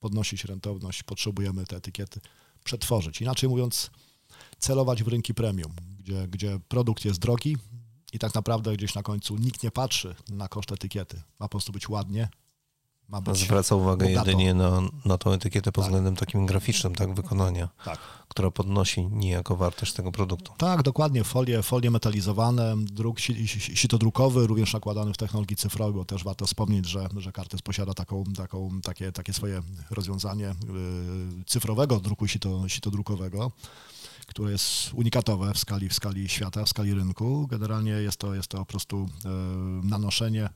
podnosić 0.00 0.44
rentowność, 0.44 1.02
potrzebujemy 1.02 1.64
te 1.64 1.76
etykiety 1.76 2.20
przetworzyć. 2.64 3.20
Inaczej 3.20 3.48
mówiąc, 3.48 3.90
celować 4.58 5.02
w 5.02 5.08
rynki 5.08 5.34
premium, 5.34 5.72
gdzie, 5.98 6.28
gdzie 6.28 6.60
produkt 6.68 7.04
jest 7.04 7.20
drogi 7.20 7.56
i 8.12 8.18
tak 8.18 8.34
naprawdę 8.34 8.76
gdzieś 8.76 8.94
na 8.94 9.02
końcu 9.02 9.36
nikt 9.36 9.62
nie 9.62 9.70
patrzy 9.70 10.14
na 10.30 10.48
koszt 10.48 10.72
etykiety. 10.72 11.16
Ma 11.16 11.46
po 11.46 11.48
prostu 11.48 11.72
być 11.72 11.88
ładnie, 11.88 12.28
ma 13.10 13.20
być 13.20 13.38
Zwraca 13.38 13.74
uwagę 13.74 14.06
bogato. 14.06 14.30
jedynie 14.30 14.54
na, 14.54 14.82
na 15.04 15.18
tą 15.18 15.32
etykietę 15.32 15.72
pod 15.72 15.84
tak. 15.84 15.90
względem 15.90 16.16
takim 16.16 16.46
graficznym, 16.46 16.94
tak, 16.94 17.14
wykonania, 17.14 17.68
tak. 17.84 17.98
która 18.28 18.50
podnosi 18.50 19.06
niejako 19.06 19.56
wartość 19.56 19.92
tego 19.92 20.12
produktu. 20.12 20.52
Tak, 20.58 20.82
dokładnie. 20.82 21.24
Folie, 21.24 21.62
folie 21.62 21.90
metalizowane, 21.90 22.74
druk 22.76 23.20
sitodrukowy, 23.74 24.46
również 24.46 24.72
nakładany 24.72 25.12
w 25.12 25.16
technologii 25.16 25.56
cyfrowej, 25.56 25.94
bo 25.94 26.04
też 26.04 26.24
warto 26.24 26.46
wspomnieć, 26.46 26.86
że, 26.86 27.08
że 27.16 27.32
Kartes 27.32 27.62
posiada 27.62 27.94
taką, 27.94 28.24
taką, 28.24 28.80
takie, 28.82 29.12
takie 29.12 29.32
swoje 29.32 29.62
rozwiązanie 29.90 30.44
yy, 30.44 31.44
cyfrowego 31.46 32.00
druku 32.00 32.28
sito, 32.28 32.68
sitodrukowego 32.68 33.52
które 34.26 34.52
jest 34.52 34.94
unikatowe 34.94 35.54
w 35.54 35.58
skali, 35.58 35.88
w 35.88 35.94
skali 35.94 36.28
świata, 36.28 36.64
w 36.64 36.68
skali 36.68 36.94
rynku. 36.94 37.46
Generalnie 37.50 37.90
jest 37.90 38.16
to, 38.16 38.34
jest 38.34 38.48
to 38.48 38.58
po 38.58 38.64
prostu 38.64 39.08
yy, 39.24 39.30
nanoszenie 39.88 40.50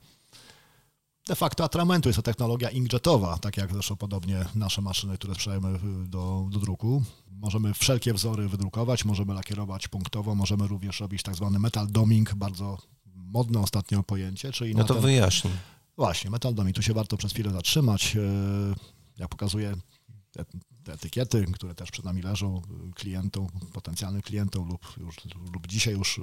de 1.27 1.35
facto 1.35 1.63
atramentu. 1.63 2.09
Jest 2.09 2.15
to 2.17 2.23
technologia 2.23 2.69
inkjetowa, 2.69 3.37
tak 3.37 3.57
jak 3.57 3.73
zresztą 3.73 3.95
podobnie 3.95 4.45
nasze 4.55 4.81
maszyny, 4.81 5.17
które 5.17 5.33
sprzedajemy 5.33 5.79
do, 6.07 6.47
do 6.51 6.59
druku. 6.59 7.03
Możemy 7.31 7.73
wszelkie 7.73 8.13
wzory 8.13 8.49
wydrukować, 8.49 9.05
możemy 9.05 9.33
lakierować 9.33 9.87
punktowo, 9.87 10.35
możemy 10.35 10.67
również 10.67 10.99
robić 10.99 11.23
tak 11.23 11.35
zwany 11.35 11.59
metal 11.59 11.87
doming, 11.87 12.35
bardzo 12.35 12.77
modne 13.15 13.59
ostatnio 13.59 14.03
pojęcie. 14.03 14.51
Czyli 14.51 14.75
no 14.75 14.83
to 14.83 14.93
ten... 14.93 15.03
wyjaśnij. 15.03 15.53
Właśnie, 15.97 16.29
metal 16.31 16.55
doming. 16.55 16.75
Tu 16.75 16.81
się 16.81 16.93
warto 16.93 17.17
przez 17.17 17.33
chwilę 17.33 17.51
zatrzymać. 17.51 18.15
E, 18.15 18.19
jak 19.17 19.29
pokazuje 19.29 19.75
te 20.83 20.93
etykiety, 20.93 21.45
które 21.53 21.75
też 21.75 21.91
przed 21.91 22.05
nami 22.05 22.21
leżą, 22.21 22.61
klientom, 22.95 23.47
potencjalnym 23.73 24.21
klientom 24.21 24.67
lub, 24.67 24.97
już, 24.97 25.15
lub 25.53 25.67
dzisiaj 25.67 25.93
już 25.93 26.21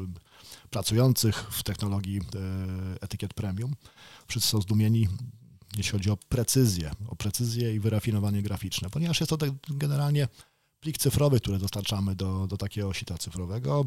pracujących 0.71 1.37
w 1.37 1.63
technologii 1.63 2.19
e, 2.19 3.03
etykiet 3.03 3.35
premium. 3.35 3.75
Wszyscy 4.27 4.49
są 4.49 4.61
zdumieni, 4.61 5.09
jeśli 5.77 5.93
chodzi 5.93 6.11
o 6.11 6.17
precyzję, 6.17 6.91
o 7.09 7.17
precyzję 7.17 7.75
i 7.75 7.81
wyrafinowanie 7.81 8.43
graficzne, 8.43 8.91
ponieważ 8.91 9.21
jest 9.21 9.31
to 9.31 9.37
tak 9.37 9.51
generalnie 9.69 10.29
plik 10.81 10.99
cyfrowy, 10.99 11.41
który 11.41 11.59
dostarczamy 11.59 12.15
do, 12.15 12.47
do 12.47 12.57
takiego 12.57 12.93
sita 12.93 13.19
cyfrowego. 13.19 13.85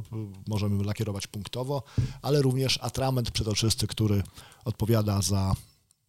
Możemy 0.47 0.83
lakierować 0.83 1.27
punktowo, 1.27 1.83
ale 2.21 2.41
również 2.41 2.79
atrament 2.81 3.31
przetoczysty, 3.31 3.87
który 3.87 4.23
odpowiada 4.65 5.21
za 5.21 5.55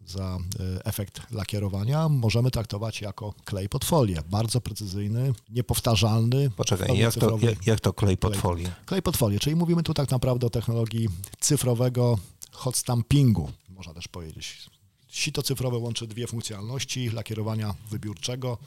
za 0.06 0.38
e, 0.60 0.84
efekt 0.84 1.32
lakierowania 1.32 2.08
możemy 2.08 2.50
traktować 2.50 3.00
jako 3.00 3.34
klej 3.44 3.68
pod 3.68 3.84
folię. 3.84 4.22
Bardzo 4.30 4.60
precyzyjny, 4.60 5.34
niepowtarzalny. 5.48 6.50
Poczekaj, 6.50 6.98
jak 6.98 7.14
to, 7.14 7.38
jak, 7.40 7.66
jak 7.66 7.80
to 7.80 7.92
klej 7.92 8.16
pod 8.16 8.36
folię? 8.36 8.72
Klej, 8.86 9.02
pod 9.02 9.16
folię, 9.16 9.38
czyli 9.38 9.56
mówimy 9.56 9.82
tu 9.82 9.94
tak 9.94 10.10
naprawdę 10.10 10.46
o 10.46 10.50
technologii 10.50 11.08
cyfrowego 11.40 12.18
hot 12.52 12.76
stampingu, 12.76 13.50
można 13.68 13.94
też 13.94 14.08
powiedzieć. 14.08 14.70
Sito 15.08 15.42
cyfrowe 15.42 15.78
łączy 15.78 16.06
dwie 16.06 16.26
funkcjonalności, 16.26 17.10
lakierowania 17.10 17.74
wybiórczego. 17.90 18.58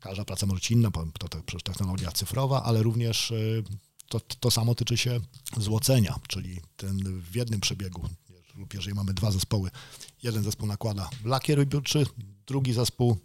Każda 0.00 0.24
praca 0.24 0.46
może 0.46 0.56
być 0.56 0.70
inna, 0.70 0.90
to, 0.90 1.28
to 1.28 1.38
przecież 1.46 1.62
technologia 1.62 2.12
cyfrowa, 2.12 2.62
ale 2.62 2.82
również 2.82 3.30
e, 3.30 3.34
to, 4.08 4.20
to 4.20 4.50
samo 4.50 4.74
tyczy 4.74 4.96
się 4.96 5.20
złocenia, 5.56 6.14
czyli 6.28 6.60
ten 6.76 7.20
w 7.20 7.36
jednym 7.36 7.60
przebiegu 7.60 8.08
lub 8.56 8.74
jeżeli 8.74 8.94
mamy 8.94 9.14
dwa 9.14 9.30
zespoły, 9.30 9.70
jeden 10.22 10.42
zespół 10.42 10.66
nakłada 10.66 11.10
lakier 11.24 11.58
wybiórczy, 11.58 12.06
drugi 12.46 12.72
zespół 12.72 13.16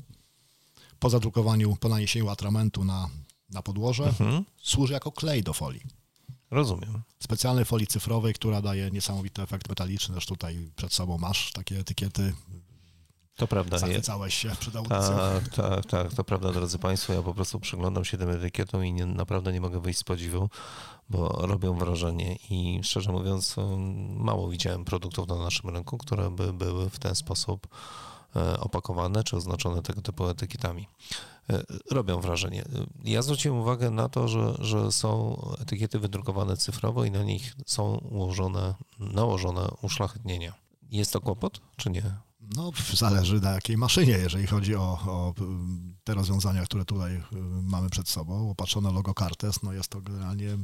po 1.00 1.10
zadrukowaniu, 1.10 1.76
po 1.76 1.90
naniesieniu 1.90 2.30
atramentu 2.30 2.84
na, 2.84 3.10
na 3.50 3.62
podłoże 3.62 4.06
mhm. 4.06 4.44
służy 4.62 4.94
jako 4.94 5.12
klej 5.12 5.44
do 5.44 5.54
folii. 5.54 5.82
Rozumiem. 6.52 7.02
Specjalnej 7.20 7.66
folii 7.66 7.88
cyfrowej, 7.88 8.34
która 8.34 8.62
daje 8.62 8.92
niesamowity 8.92 9.42
efekt 9.42 9.70
metaliczny. 9.70 10.14
Zresztą 10.14 10.36
tutaj 10.36 10.70
przed 10.76 10.94
sobą 10.94 11.18
masz 11.18 11.52
takie 11.52 11.80
etykiety. 11.80 12.34
To 13.38 13.48
prawda. 13.48 13.78
Zachwycałeś 13.78 14.34
się 14.34 14.52
przed 14.60 14.76
audycją. 14.76 14.98
Tak, 15.00 15.48
tak, 15.50 15.86
tak, 15.86 16.14
to 16.14 16.24
prawda, 16.24 16.52
drodzy 16.52 16.80
Państwo. 16.80 17.14
Ja 17.14 17.22
po 17.22 17.34
prostu 17.34 17.60
przyglądam 17.60 18.06
się 18.06 18.18
tym 18.18 18.30
etykietom 18.30 18.86
i 18.86 18.94
nie, 18.94 19.06
naprawdę 19.06 19.54
nie 19.54 19.62
mogę 19.62 19.80
wyjść 19.80 20.00
z 20.00 20.04
podziwu, 20.04 20.50
bo 21.10 21.30
robią 21.30 21.78
wrażenie 21.78 22.38
i 22.50 22.80
szczerze 22.84 23.12
mówiąc 23.12 23.56
mało 24.10 24.50
widziałem 24.50 24.86
produktów 24.86 25.28
na 25.28 25.36
naszym 25.36 25.70
rynku, 25.70 25.98
które 25.98 26.30
by 26.30 26.54
były 26.54 26.90
w 26.90 27.00
ten 27.00 27.16
sposób 27.16 27.68
e, 28.36 28.60
opakowane 28.60 29.24
czy 29.24 29.36
oznaczone 29.36 29.82
tego 29.82 30.02
typu 30.02 30.28
etykietami. 30.28 30.88
E, 31.50 31.64
robią 31.92 32.22
wrażenie. 32.22 32.66
Ja 33.04 33.22
zwróciłem 33.22 33.60
uwagę 33.60 33.92
na 33.92 34.10
to, 34.10 34.28
że, 34.28 34.54
że 34.60 34.92
są 34.92 35.42
etykiety 35.62 36.00
wydrukowane 36.00 36.58
cyfrowo 36.58 37.06
i 37.06 37.12
na 37.12 37.24
nich 37.24 37.56
są 37.66 37.98
ułożone, 37.98 38.74
nałożone 39.00 39.68
uszlachetnienia. 39.82 40.54
Jest 40.92 41.14
to 41.14 41.22
kłopot, 41.22 41.62
czy 41.76 41.90
nie? 41.90 42.27
No, 42.56 42.72
zależy 42.94 43.42
na 43.42 43.52
jakiej 43.52 43.78
maszynie, 43.78 44.14
jeżeli 44.14 44.48
chodzi 44.48 44.76
o, 44.76 45.00
o, 45.08 45.34
te 46.04 46.14
rozwiązania, 46.14 46.64
które 46.66 46.86
tutaj 46.86 47.16
y, 47.16 47.22
mamy 47.64 47.90
przed 47.90 48.10
sobą. 48.10 48.50
Opatrzone 48.50 48.92
logo 48.92 49.14
Cartes, 49.20 49.64
no 49.64 49.74
jest 49.74 49.88
to 49.88 50.02
generalnie 50.02 50.58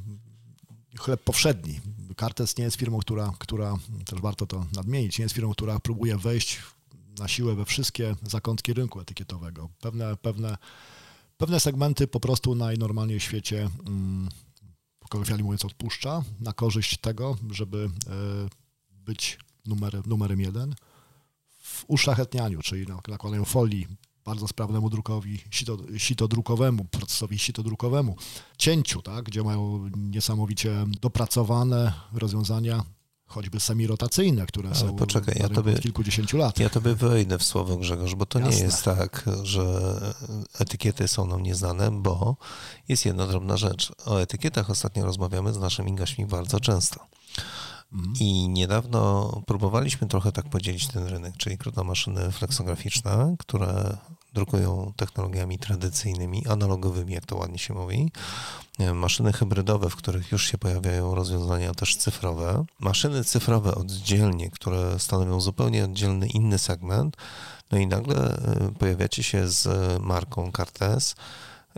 chleb 1.00 1.24
powszedni. 1.24 1.80
Cartes 2.20 2.58
nie 2.58 2.64
jest 2.64 2.78
firmą, 2.78 3.00
która, 3.00 3.34
która, 3.40 3.78
też 4.06 4.22
warto 4.22 4.48
to 4.48 4.66
nadmienić, 4.76 5.20
nie 5.20 5.24
jest 5.24 5.36
firmą, 5.36 5.52
która 5.52 5.80
próbuje 5.80 6.18
wejść 6.18 6.60
na 7.20 7.28
siłę 7.28 7.56
we 7.56 7.66
wszystkie 7.66 8.16
zakątki 8.24 8.74
rynku 8.74 9.00
etykietowego. 9.00 9.70
Pewne, 9.82 10.18
pewne, 10.18 10.58
pewne 11.38 11.60
segmenty 11.60 12.08
po 12.08 12.20
prostu 12.20 12.56
najnormalniej 12.56 13.20
w 13.20 13.24
świecie, 13.24 13.70
mm, 13.88 14.30
kolokwialnie 15.10 15.44
mówiąc, 15.44 15.66
odpuszcza 15.66 16.24
na 16.40 16.54
korzyść 16.54 16.98
tego, 16.98 17.38
żeby 17.52 17.90
e, 18.08 18.50
być 18.92 19.40
numerem, 19.66 20.04
numerem 20.06 20.42
jeden 20.42 20.76
w 21.74 21.86
uszlachetnianiu, 21.88 22.62
czyli 22.62 22.86
nakładaniu 23.08 23.46
folii 23.46 23.88
bardzo 24.26 24.48
sprawnemu 24.48 24.90
drukowi 24.90 25.40
sito, 25.50 25.78
sitodrukowemu, 25.98 26.86
procesowi 26.86 27.40
sitodrukowemu, 27.40 28.16
cięciu, 28.58 29.02
tak, 29.02 29.26
gdzie 29.26 29.44
mają 29.44 29.90
niesamowicie 29.96 30.86
dopracowane 31.02 31.94
rozwiązania 32.14 32.84
choćby 33.26 33.60
semirotacyjne, 33.60 34.46
które 34.46 34.70
Ale 34.70 34.80
są 34.80 34.96
poczekaj, 34.96 35.36
ja 35.40 35.50
tobie, 35.50 35.74
kilkudziesięciu 35.74 36.38
lat. 36.38 36.60
Ja 36.60 36.70
tobie 36.70 36.96
wejdę 36.96 37.38
w 37.38 37.44
słowo, 37.44 37.78
Grzegorz, 37.78 38.16
bo 38.16 38.26
to 38.26 38.40
Jasne. 38.40 38.56
nie 38.56 38.64
jest 38.64 38.84
tak, 38.84 39.30
że 39.44 39.64
etykiety 40.60 41.08
są 41.08 41.28
nam 41.28 41.44
nieznane, 41.44 41.92
bo 41.92 42.36
jest 42.88 43.06
jedna 43.06 43.28
drobna 43.28 43.58
rzecz. 43.58 43.92
O 44.06 44.22
etykietach 44.22 44.70
ostatnio 44.70 45.06
rozmawiamy 45.06 45.54
z 45.54 45.58
naszymi 45.58 45.96
gośćmi 45.96 46.26
bardzo 46.26 46.60
często. 46.60 47.08
Mhm. 47.94 48.14
I 48.20 48.50
niedawno 48.50 49.32
próbowaliśmy 49.48 50.08
trochę 50.08 50.32
tak 50.32 50.50
podzielić 50.50 50.88
ten 50.88 51.08
rynek, 51.08 51.38
czyli 51.38 51.58
krótko 51.58 51.84
maszyny 51.84 52.32
fleksograficzne, 52.32 53.36
które 53.40 53.98
drukują 54.34 54.94
technologiami 54.96 55.60
tradycyjnymi, 55.60 56.48
analogowymi, 56.48 57.14
jak 57.14 57.26
to 57.26 57.36
ładnie 57.36 57.60
się 57.60 57.74
mówi, 57.74 58.12
maszyny 58.94 59.34
hybrydowe, 59.34 59.90
w 59.90 59.96
których 59.96 60.32
już 60.32 60.52
się 60.52 60.58
pojawiają 60.58 61.16
rozwiązania 61.16 61.74
też 61.74 61.96
cyfrowe, 61.96 62.66
maszyny 62.80 63.24
cyfrowe 63.24 63.76
oddzielnie, 63.76 64.50
które 64.50 65.00
stanowią 65.00 65.42
zupełnie 65.42 65.84
oddzielny 65.84 66.28
inny 66.28 66.60
segment, 66.60 67.18
no 67.72 67.78
i 67.78 67.88
nagle 67.88 68.38
e, 68.38 68.72
pojawiacie 68.80 69.24
się 69.24 69.48
z 69.48 69.68
marką 70.02 70.52
Cartes, 70.58 71.16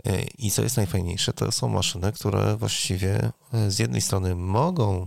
e, 0.06 0.22
i 0.22 0.50
co 0.50 0.62
jest 0.62 0.76
najfajniejsze, 0.76 1.32
to 1.32 1.52
są 1.52 1.68
maszyny, 1.68 2.12
które 2.12 2.56
właściwie 2.56 3.32
e, 3.52 3.70
z 3.70 3.78
jednej 3.78 4.00
strony 4.00 4.34
mogą 4.34 5.06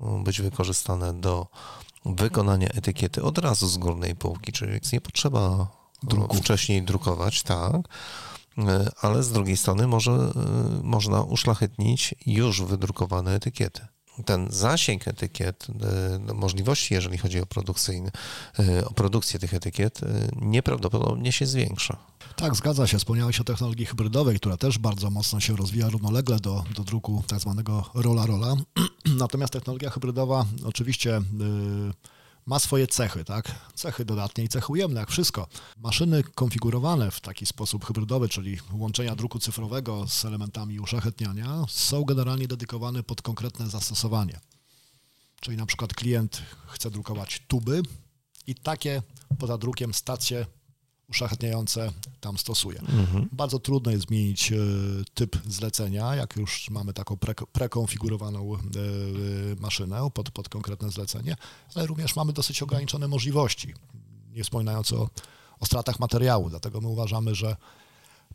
być 0.00 0.40
wykorzystane 0.40 1.12
do 1.12 1.46
wykonania 2.04 2.68
etykiety 2.68 3.22
od 3.22 3.38
razu 3.38 3.68
z 3.68 3.76
górnej 3.76 4.16
półki, 4.16 4.52
czyli 4.52 4.80
nie 4.92 5.00
potrzeba 5.00 5.68
Druku. 6.02 6.36
wcześniej 6.36 6.82
drukować, 6.82 7.42
tak, 7.42 7.76
ale 9.00 9.22
z 9.22 9.32
drugiej 9.32 9.56
strony 9.56 9.86
może, 9.86 10.32
można 10.82 11.22
uszlachetnić 11.22 12.14
już 12.26 12.62
wydrukowane 12.62 13.34
etykiety 13.34 13.86
ten 14.24 14.46
zasięg 14.50 15.08
etykiet, 15.08 15.66
e, 16.28 16.34
możliwości, 16.34 16.94
jeżeli 16.94 17.18
chodzi 17.18 17.40
o, 17.40 17.46
produkcyjny, 17.46 18.10
e, 18.58 18.84
o 18.84 18.94
produkcję 18.94 19.40
tych 19.40 19.54
etykiet, 19.54 20.02
e, 20.02 20.06
nieprawdopodobnie 20.36 21.32
się 21.32 21.46
zwiększa. 21.46 21.96
Tak, 22.36 22.56
zgadza 22.56 22.86
się. 22.86 22.98
Wspomniałeś 22.98 23.40
o 23.40 23.44
technologii 23.44 23.86
hybrydowej, 23.86 24.36
która 24.36 24.56
też 24.56 24.78
bardzo 24.78 25.10
mocno 25.10 25.40
się 25.40 25.56
rozwija 25.56 25.88
równolegle 25.88 26.40
do, 26.40 26.64
do 26.76 26.84
druku 26.84 27.24
tak 27.26 27.40
zwanego 27.40 27.90
rola-rola. 27.94 28.56
Natomiast 29.18 29.52
technologia 29.52 29.90
hybrydowa 29.90 30.44
oczywiście... 30.64 31.20
Yy, 31.38 31.92
ma 32.46 32.58
swoje 32.58 32.86
cechy, 32.86 33.24
tak? 33.24 33.54
Cechy 33.74 34.04
dodatnie 34.04 34.44
i 34.44 34.48
cechy 34.48 34.72
ujemne, 34.72 35.00
jak 35.00 35.10
wszystko. 35.10 35.46
Maszyny 35.76 36.22
konfigurowane 36.22 37.10
w 37.10 37.20
taki 37.20 37.46
sposób 37.46 37.84
hybrydowy, 37.84 38.28
czyli 38.28 38.58
łączenia 38.72 39.16
druku 39.16 39.38
cyfrowego 39.38 40.08
z 40.08 40.24
elementami 40.24 40.80
uszlachetniania, 40.80 41.64
są 41.68 42.04
generalnie 42.04 42.48
dedykowane 42.48 43.02
pod 43.02 43.22
konkretne 43.22 43.70
zastosowanie. 43.70 44.40
Czyli 45.40 45.56
na 45.56 45.66
przykład 45.66 45.94
klient 45.94 46.42
chce 46.66 46.90
drukować 46.90 47.42
tuby 47.48 47.82
i 48.46 48.54
takie 48.54 49.02
poza 49.38 49.58
drukiem 49.58 49.94
stacje 49.94 50.46
uszlachetniające 51.08 51.92
tam 52.20 52.38
stosuje. 52.38 52.80
Mhm. 52.80 53.28
Bardzo 53.32 53.58
trudno 53.58 53.92
jest 53.92 54.08
zmienić 54.08 54.52
e, 54.52 54.56
typ 55.14 55.36
zlecenia, 55.46 56.14
jak 56.14 56.36
już 56.36 56.70
mamy 56.70 56.92
taką 56.92 57.16
pre, 57.16 57.34
prekonfigurowaną 57.34 58.54
e, 58.54 58.58
maszynę 59.60 60.10
pod, 60.14 60.30
pod 60.30 60.48
konkretne 60.48 60.90
zlecenie, 60.90 61.36
ale 61.74 61.86
również 61.86 62.16
mamy 62.16 62.32
dosyć 62.32 62.62
ograniczone 62.62 63.08
możliwości, 63.08 63.74
nie 64.32 64.44
wspominając 64.44 64.92
o, 64.92 65.08
o 65.60 65.66
stratach 65.66 66.00
materiału. 66.00 66.50
Dlatego 66.50 66.80
my 66.80 66.88
uważamy, 66.88 67.34
że 67.34 67.56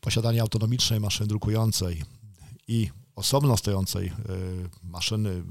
posiadanie 0.01 0.41
autonomicznej 0.41 0.99
maszyny 0.99 1.27
drukującej 1.27 2.03
i 2.67 2.89
osobno 3.15 3.57
stojącej 3.57 4.07
e, 4.07 4.13
maszyny 4.83 5.43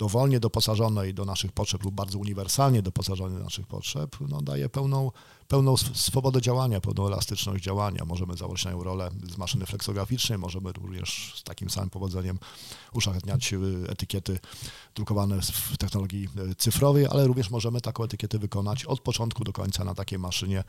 dowolnie 0.00 0.40
doposażonej 0.40 1.14
do 1.14 1.24
naszych 1.24 1.52
potrzeb 1.52 1.82
lub 1.82 1.94
bardzo 1.94 2.18
uniwersalnie 2.18 2.82
doposażonej 2.82 3.38
do 3.38 3.44
naszych 3.44 3.66
potrzeb, 3.66 4.16
no, 4.28 4.42
daje 4.42 4.68
pełną, 4.68 5.10
pełną 5.48 5.76
swobodę 5.76 6.40
działania, 6.40 6.80
pełną 6.80 7.06
elastyczność 7.06 7.64
działania. 7.64 8.04
Możemy 8.04 8.36
założyć 8.36 8.64
na 8.64 8.70
nią 8.70 8.82
rolę 8.82 9.10
z 9.32 9.38
maszyny 9.38 9.66
fleksograficznej, 9.66 10.38
możemy 10.38 10.72
również 10.72 11.34
z 11.36 11.42
takim 11.42 11.70
samym 11.70 11.90
powodzeniem 11.90 12.38
uszlachetniać 12.92 13.52
y, 13.52 13.58
etykiety 13.88 14.38
drukowane 14.94 15.40
w 15.42 15.76
technologii 15.78 16.28
y, 16.50 16.54
cyfrowej, 16.54 17.06
ale 17.06 17.26
również 17.26 17.50
możemy 17.50 17.80
taką 17.80 18.04
etykietę 18.04 18.38
wykonać 18.38 18.84
od 18.84 19.00
początku 19.00 19.44
do 19.44 19.52
końca 19.52 19.84
na 19.84 19.94
takiej 19.94 20.18
maszynie 20.18 20.64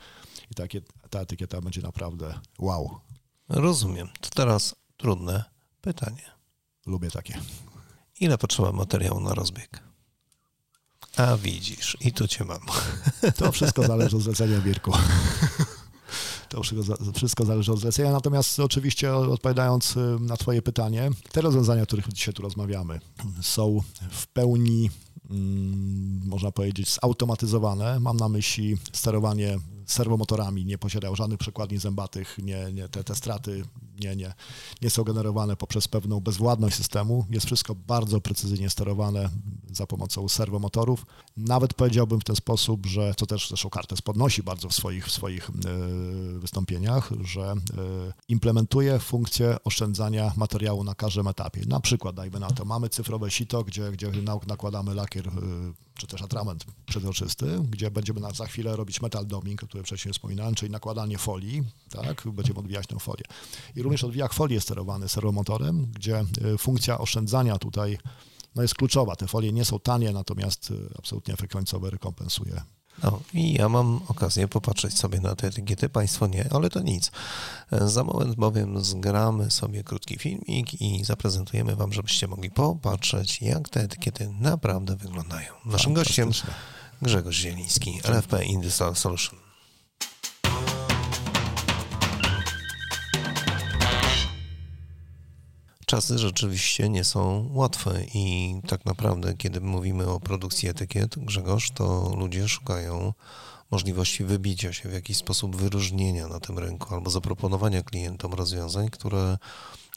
i 0.50 0.54
takie, 0.54 0.80
ta 1.10 1.20
etykieta 1.20 1.60
będzie 1.60 1.82
naprawdę 1.82 2.34
wow. 2.58 3.00
Rozumiem. 3.48 4.08
To 4.20 4.30
teraz 4.30 4.74
trudne 4.96 5.44
pytanie. 5.80 6.32
Lubię 6.86 7.10
takie. 7.10 7.40
Ile 8.22 8.38
potrzeba 8.38 8.72
materiału 8.72 9.20
na 9.20 9.34
rozbieg? 9.34 9.82
A 11.16 11.36
widzisz, 11.36 11.96
i 12.00 12.12
tu 12.12 12.28
cię 12.28 12.44
mam. 12.44 12.60
To 13.38 13.52
wszystko 13.52 13.86
zależy 13.86 14.16
od 14.16 14.22
zlecenia 14.22 14.60
Wirku. 14.60 14.92
To 16.48 16.62
wszystko 17.14 17.44
zależy 17.44 17.72
od 17.72 17.78
zlecenia. 17.78 18.12
Natomiast 18.12 18.60
oczywiście 18.60 19.14
odpowiadając 19.14 19.96
y, 19.96 20.16
na 20.20 20.36
Twoje 20.36 20.62
pytanie, 20.62 21.10
te 21.32 21.40
rozwiązania, 21.40 21.82
o 21.82 21.86
których 21.86 22.08
dzisiaj 22.08 22.34
tu 22.34 22.42
rozmawiamy, 22.42 23.00
są 23.42 23.80
w 24.10 24.26
pełni, 24.26 24.90
mm, 25.30 26.20
można 26.26 26.52
powiedzieć, 26.52 26.98
zautomatyzowane. 27.02 28.00
Mam 28.00 28.16
na 28.16 28.28
myśli 28.28 28.78
sterowanie 28.92 29.58
serwomotorami, 29.86 30.64
nie 30.64 30.78
posiadają 30.78 31.14
żadnych 31.14 31.38
przekładni 31.38 31.78
zębatych, 31.78 32.38
nie, 32.38 32.72
nie, 32.72 32.88
te, 32.88 33.04
te 33.04 33.14
straty 33.14 33.64
nie, 34.02 34.16
nie, 34.16 34.34
nie 34.82 34.90
są 34.90 35.04
generowane 35.04 35.56
poprzez 35.56 35.88
pewną 35.88 36.20
bezwładność 36.20 36.76
systemu. 36.76 37.26
Jest 37.30 37.46
wszystko 37.46 37.74
bardzo 37.74 38.20
precyzyjnie 38.20 38.70
sterowane 38.70 39.28
za 39.72 39.86
pomocą 39.86 40.28
serwomotorów. 40.28 41.06
Nawet 41.36 41.74
powiedziałbym 41.74 42.20
w 42.20 42.24
ten 42.24 42.36
sposób, 42.36 42.86
że 42.86 43.14
to 43.14 43.26
też 43.26 43.48
zresztą 43.48 43.70
Kartes 43.70 44.02
podnosi 44.02 44.42
bardzo 44.42 44.68
w 44.68 44.72
swoich, 44.72 45.06
w 45.06 45.12
swoich 45.12 45.50
e, 45.50 46.38
wystąpieniach, 46.38 47.10
że 47.24 47.42
e, 47.42 47.54
implementuje 48.28 48.98
funkcję 48.98 49.56
oszczędzania 49.64 50.32
materiału 50.36 50.84
na 50.84 50.94
każdym 50.94 51.28
etapie. 51.28 51.60
Na 51.66 51.80
przykład, 51.80 52.16
dajmy 52.16 52.40
na 52.40 52.50
to, 52.50 52.64
mamy 52.64 52.88
cyfrowe 52.88 53.30
sito, 53.30 53.64
gdzie, 53.64 53.92
gdzie 53.92 54.12
nakładamy 54.46 54.94
lakier 54.94 55.28
e, 55.28 55.32
czy 55.94 56.06
też 56.06 56.22
atrament 56.22 56.64
przezroczysty, 56.86 57.58
gdzie 57.70 57.90
będziemy 57.90 58.20
na, 58.20 58.30
za 58.30 58.46
chwilę 58.46 58.76
robić 58.76 59.02
metal 59.02 59.26
doming, 59.26 59.62
o 59.62 59.66
którym 59.66 59.84
wcześniej 59.84 60.12
wspominałem, 60.12 60.54
czyli 60.54 60.72
nakładanie 60.72 61.18
folii, 61.18 61.62
tak, 61.90 62.24
będziemy 62.32 62.58
odwijać 62.58 62.86
tę 62.86 62.98
folię. 62.98 63.24
I 63.76 63.82
również 63.82 64.04
odwijak 64.04 64.32
folii 64.34 64.54
jest 64.54 64.66
sterowany 64.66 65.08
serwomotorem, 65.08 65.86
gdzie 65.86 66.24
y, 66.54 66.58
funkcja 66.58 66.98
oszczędzania 66.98 67.58
tutaj 67.58 67.98
no 68.54 68.62
jest 68.62 68.74
kluczowa. 68.74 69.16
Te 69.16 69.26
folie 69.26 69.52
nie 69.52 69.64
są 69.64 69.78
tanie, 69.78 70.12
natomiast 70.12 70.70
y, 70.70 70.88
absolutnie 70.98 71.34
efekt 71.34 71.52
końcowy 71.52 71.90
rekompensuje 71.90 72.62
no 73.02 73.20
i 73.34 73.52
ja 73.52 73.68
mam 73.68 74.00
okazję 74.08 74.48
popatrzeć 74.48 74.98
sobie 74.98 75.20
na 75.20 75.36
te 75.36 75.46
etykiety, 75.46 75.88
Państwo 75.88 76.26
nie, 76.26 76.48
ale 76.52 76.70
to 76.70 76.80
nic. 76.80 77.10
Za 77.72 78.04
moment 78.04 78.34
bowiem 78.34 78.84
zgramy 78.84 79.50
sobie 79.50 79.84
krótki 79.84 80.18
filmik 80.18 80.80
i 80.80 81.04
zaprezentujemy 81.04 81.76
Wam, 81.76 81.92
żebyście 81.92 82.26
mogli 82.26 82.50
popatrzeć, 82.50 83.42
jak 83.42 83.68
te 83.68 83.80
etykiety 83.80 84.30
naprawdę 84.40 84.96
wyglądają. 84.96 85.52
Naszym 85.64 85.94
gościem 85.94 86.30
Grzegorz 87.02 87.36
Zieliński, 87.36 88.00
LFP 88.04 88.44
Industrial 88.44 88.96
Solution. 88.96 89.51
Czasy 95.92 96.18
rzeczywiście 96.18 96.88
nie 96.88 97.04
są 97.04 97.48
łatwe 97.52 98.04
i 98.14 98.54
tak 98.68 98.84
naprawdę, 98.84 99.34
kiedy 99.34 99.60
mówimy 99.60 100.08
o 100.08 100.20
produkcji 100.20 100.68
etykiet, 100.68 101.14
Grzegorz, 101.18 101.70
to 101.70 102.14
ludzie 102.18 102.48
szukają 102.48 103.12
możliwości 103.70 104.24
wybicia 104.24 104.72
się, 104.72 104.88
w 104.88 104.92
jakiś 104.92 105.16
sposób 105.16 105.56
wyróżnienia 105.56 106.28
na 106.28 106.40
tym 106.40 106.58
rynku 106.58 106.94
albo 106.94 107.10
zaproponowania 107.10 107.82
klientom 107.82 108.34
rozwiązań, 108.34 108.90
które 108.90 109.38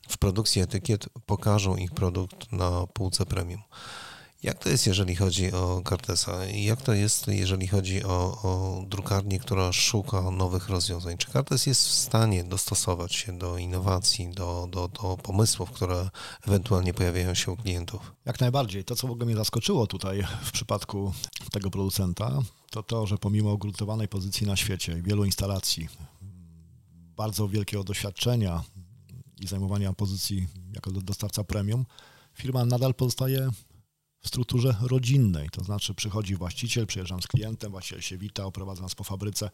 w 0.10 0.18
produkcji 0.18 0.62
etykiet 0.62 1.10
pokażą 1.26 1.76
ich 1.76 1.92
produkt 1.92 2.52
na 2.52 2.88
półce 2.88 3.26
premium. 3.26 3.62
Jak 4.46 4.60
to 4.60 4.70
jest, 4.70 4.88
jeżeli 4.88 5.16
chodzi 5.16 5.52
o 5.52 5.82
Cartesa? 5.90 6.46
Jak 6.46 6.82
to 6.82 6.94
jest, 6.94 7.28
jeżeli 7.28 7.68
chodzi 7.68 8.04
o, 8.04 8.42
o 8.44 8.84
drukarnię, 8.88 9.40
która 9.40 9.72
szuka 9.72 10.32
nowych 10.32 10.70
rozwiązań? 10.70 11.18
Czy 11.18 11.32
Cartes 11.32 11.66
jest 11.66 11.88
w 11.88 11.92
stanie 11.92 12.44
dostosować 12.44 13.16
się 13.16 13.38
do 13.38 13.58
innowacji, 13.58 14.30
do, 14.30 14.68
do, 14.72 14.88
do 14.88 15.18
pomysłów, 15.18 15.72
które 15.72 16.10
ewentualnie 16.48 16.94
pojawiają 16.94 17.34
się 17.34 17.52
u 17.52 17.58
klientów? 17.58 18.14
Jak 18.26 18.40
najbardziej. 18.40 18.84
To, 18.84 18.96
co 18.96 19.08
w 19.08 19.12
ogóle 19.12 19.26
mnie 19.26 19.36
zaskoczyło 19.36 19.88
tutaj 19.88 20.24
w 20.44 20.52
przypadku 20.52 21.14
tego 21.52 21.72
producenta, 21.72 22.40
to 22.70 22.84
to, 22.84 23.08
że 23.08 23.18
pomimo 23.18 23.54
ugruntowanej 23.54 24.08
pozycji 24.08 24.48
na 24.48 24.56
świecie, 24.56 25.02
wielu 25.02 25.26
instalacji, 25.26 25.90
bardzo 27.18 27.48
wielkiego 27.48 27.84
doświadczenia 27.84 28.64
i 29.42 29.48
zajmowania 29.48 29.94
pozycji 29.94 30.48
jako 30.74 30.92
dostawca 30.92 31.44
premium, 31.44 31.86
firma 32.34 32.66
nadal 32.66 32.94
pozostaje 32.94 33.50
w 34.26 34.28
strukturze 34.28 34.76
rodzinnej, 34.82 35.50
to 35.50 35.64
znaczy 35.64 35.94
przychodzi 35.94 36.36
właściciel, 36.36 36.88
przyjeżdżam 36.88 37.22
z 37.22 37.28
klientem, 37.28 37.72
właściciel 37.72 38.02
się 38.02 38.18
wita, 38.18 38.46
oprowadza 38.46 38.82
nas 38.82 38.96
po 38.96 39.04
fabryce, 39.04 39.50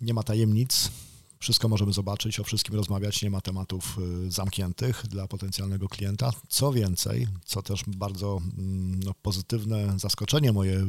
nie 0.00 0.14
ma 0.14 0.22
tajemnic, 0.22 0.90
wszystko 1.38 1.68
możemy 1.68 1.92
zobaczyć, 1.92 2.40
o 2.40 2.44
wszystkim 2.44 2.74
rozmawiać, 2.74 3.22
nie 3.22 3.30
ma 3.30 3.40
tematów 3.40 3.98
y, 4.26 4.30
zamkniętych 4.30 5.02
dla 5.08 5.28
potencjalnego 5.28 5.88
klienta. 5.88 6.30
Co 6.48 6.72
więcej, 6.72 7.26
co 7.44 7.62
też 7.62 7.84
bardzo 7.86 8.40
mm, 8.58 9.02
no, 9.02 9.14
pozytywne 9.22 9.98
zaskoczenie 9.98 10.52
moje 10.52 10.86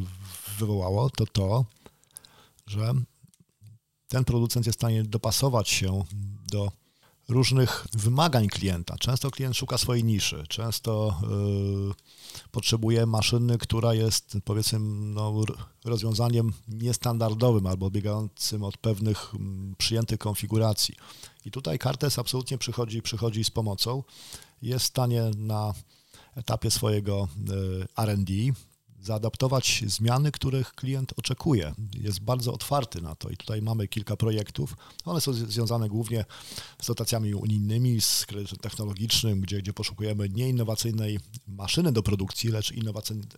wywołało, 0.58 1.10
to 1.10 1.26
to, 1.26 1.66
że 2.68 2.94
ten 4.08 4.24
producent 4.26 4.66
jest 4.66 4.78
w 4.78 4.82
stanie 4.82 5.04
dopasować 5.04 5.70
się 5.70 6.04
do 6.52 6.72
różnych 7.30 7.88
wymagań 7.94 8.48
klienta. 8.48 8.98
Często 8.98 9.32
klient 9.32 9.58
szuka 9.58 9.78
swojej 9.78 10.04
niszy, 10.04 10.44
często 10.50 11.20
y, 12.42 12.50
potrzebuje 12.52 13.06
maszyny, 13.06 13.58
która 13.58 13.94
jest 13.94 14.38
powiedzmy 14.46 14.80
no, 14.80 15.44
rozwiązaniem 15.86 16.54
niestandardowym 16.68 17.68
albo 17.68 17.90
biegającym 17.90 18.64
od 18.64 18.78
pewnych 18.78 19.32
m, 19.36 19.76
przyjętych 19.78 20.20
konfiguracji. 20.20 20.96
I 21.46 21.52
tutaj 21.52 21.80
Cartes 21.80 22.20
absolutnie 22.20 22.58
przychodzi, 22.58 23.02
przychodzi 23.02 23.44
z 23.44 23.50
pomocą. 23.50 24.04
Jest 24.62 24.86
w 24.86 24.88
stanie 24.88 25.32
na 25.38 25.74
etapie 26.36 26.72
swojego 26.72 27.28
y, 27.50 27.88
R&D 27.98 28.34
zaadaptować 29.04 29.84
zmiany, 29.88 30.32
których 30.32 30.74
klient 30.74 31.13
oczekuje. 31.18 31.74
Jest 31.94 32.20
bardzo 32.20 32.54
otwarty 32.54 33.02
na 33.02 33.16
to 33.16 33.30
i 33.30 33.38
tutaj 33.38 33.62
mamy 33.62 33.88
kilka 33.88 34.18
projektów. 34.18 34.76
One 35.06 35.22
są 35.22 35.34
związane 35.34 35.89
głównie 35.89 36.26
z 36.82 36.88
dotacjami 36.88 37.36
unijnymi, 37.36 38.02
z 38.02 38.26
kredytem 38.26 38.60
technologicznym, 38.60 39.42
gdzie, 39.42 39.58
gdzie 39.58 39.74
poszukujemy 39.74 40.30
nie 40.30 40.50
innowacyjnej 40.50 41.20
maszyny 41.48 41.92
do 41.92 42.04
produkcji, 42.04 42.50
lecz 42.50 42.74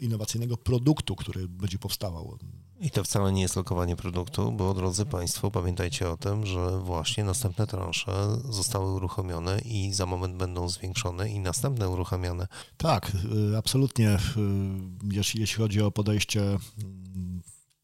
innowacyjnego 0.02 0.58
produktu, 0.58 1.16
który 1.16 1.48
będzie 1.48 1.80
powstawał. 1.80 2.38
I 2.80 2.92
to 2.92 3.04
wcale 3.04 3.32
nie 3.32 3.42
jest 3.42 3.56
lokowanie 3.56 3.96
produktu, 3.96 4.52
bo 4.52 4.74
drodzy 4.74 5.06
Państwo, 5.06 5.52
pamiętajcie 5.52 6.10
o 6.10 6.18
tym, 6.18 6.46
że 6.46 6.80
właśnie 6.80 7.24
następne 7.24 7.68
transze 7.68 8.12
zostały 8.50 8.94
uruchomione 8.94 9.60
i 9.60 9.94
za 9.94 10.06
moment 10.06 10.36
będą 10.36 10.70
zwiększone 10.70 11.30
i 11.30 11.40
następne 11.40 11.90
uruchamiane. 11.90 12.48
Tak, 12.78 13.12
y, 13.54 13.58
absolutnie. 13.58 14.10
Y, 14.12 14.18
jeśli, 15.12 15.42
jeśli 15.42 15.58
chodzi 15.58 15.82
o 15.82 15.92
podejście 15.92 16.42
mm, 16.42 17.42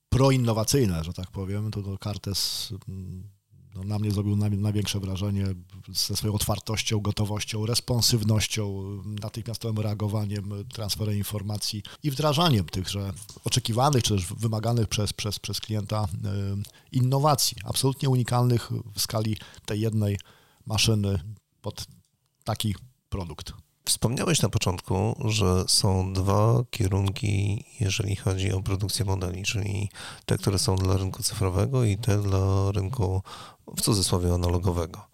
proinnowacyjne, 0.10 1.04
że 1.04 1.14
tak 1.14 1.32
powiem, 1.32 1.72
to, 1.72 1.82
to 1.82 1.98
Cartes 1.98 2.74
mm, 2.90 3.24
no, 3.76 3.84
na 3.84 4.00
mnie 4.00 4.12
zrobił 4.12 4.36
największe 4.36 5.00
wrażenie 5.00 5.46
ze 5.94 6.16
swoją 6.16 6.34
otwartością, 6.34 7.00
gotowością, 7.00 7.66
responsywnością, 7.66 8.84
natychmiastowym 9.22 9.84
reagowaniem, 9.84 10.50
transferem 10.74 11.18
informacji 11.18 11.84
i 12.04 12.12
wdrażaniem 12.12 12.66
tychże 12.66 13.14
oczekiwanych 13.46 14.04
czy 14.04 14.14
też 14.14 14.26
wymaganych 14.26 14.88
przez, 14.88 15.14
przez, 15.14 15.40
przez 15.40 15.60
klienta 15.60 16.04
y, 16.04 16.98
innowacji, 16.98 17.58
absolutnie 17.64 18.10
unikalnych 18.10 18.72
w 18.96 19.02
skali 19.02 19.38
tej 19.66 19.82
jednej 19.82 20.18
maszyny 20.66 21.20
pod 21.62 21.86
taki 22.44 22.76
produkt. 23.10 23.54
Wspomniałeś 23.86 24.42
na 24.42 24.50
początku, 24.50 25.16
że 25.26 25.64
są 25.68 26.14
dwa 26.14 26.64
kierunki, 26.70 27.66
jeżeli 27.80 28.16
chodzi 28.16 28.52
o 28.52 28.62
produkcję 28.62 29.06
modeli, 29.06 29.44
czyli 29.44 29.90
te, 30.26 30.38
które 30.38 30.60
są 30.60 30.76
dla 30.76 30.98
rynku 30.98 31.24
cyfrowego 31.24 31.84
i 31.84 31.98
te 31.98 32.22
dla 32.22 32.72
rynku 32.72 33.22
w 33.78 33.82
cudzysłowie 33.82 34.34
analogowego. 34.34 35.08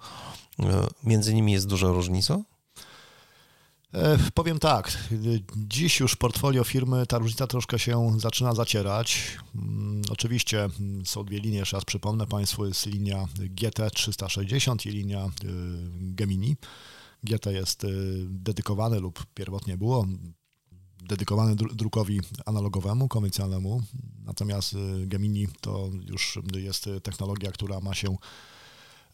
Między 1.04 1.34
nimi 1.34 1.52
jest 1.52 1.68
duża 1.68 1.88
różnica? 1.88 2.40
E, 3.94 4.18
powiem 4.34 4.60
tak, 4.60 4.98
dziś 5.56 6.00
już 6.00 6.16
portfolio 6.16 6.64
firmy 6.64 7.06
ta 7.06 7.18
różnica 7.18 7.48
troszkę 7.48 7.80
się 7.80 8.14
zaczyna 8.18 8.56
zacierać. 8.56 9.38
Mm, 9.56 10.02
oczywiście 10.10 10.64
mm, 10.80 11.06
są 11.06 11.24
dwie 11.24 11.40
linie, 11.40 11.58
jeszcze 11.58 11.78
raz 11.78 11.86
przypomnę 11.86 12.28
Państwu, 12.28 12.66
jest 12.66 12.86
linia 12.86 13.28
GT360 13.38 14.88
i 14.88 14.90
linia 14.90 15.26
y, 15.26 15.30
Gemini. 15.92 16.56
GT 17.24 17.46
jest 17.46 17.84
y, 17.84 17.88
dedykowany 18.30 19.00
lub 19.00 19.26
pierwotnie 19.34 19.78
było 19.78 20.06
dedykowany 21.08 21.56
drukowi 21.56 22.22
analogowemu, 22.46 23.08
konwencjonalnemu, 23.08 23.82
natomiast 24.26 24.74
y, 24.74 25.08
Gemini 25.08 25.48
to 25.62 25.90
już 26.06 26.40
jest 26.56 26.90
technologia, 27.04 27.52
która 27.52 27.80
ma 27.80 27.96
się 27.96 28.18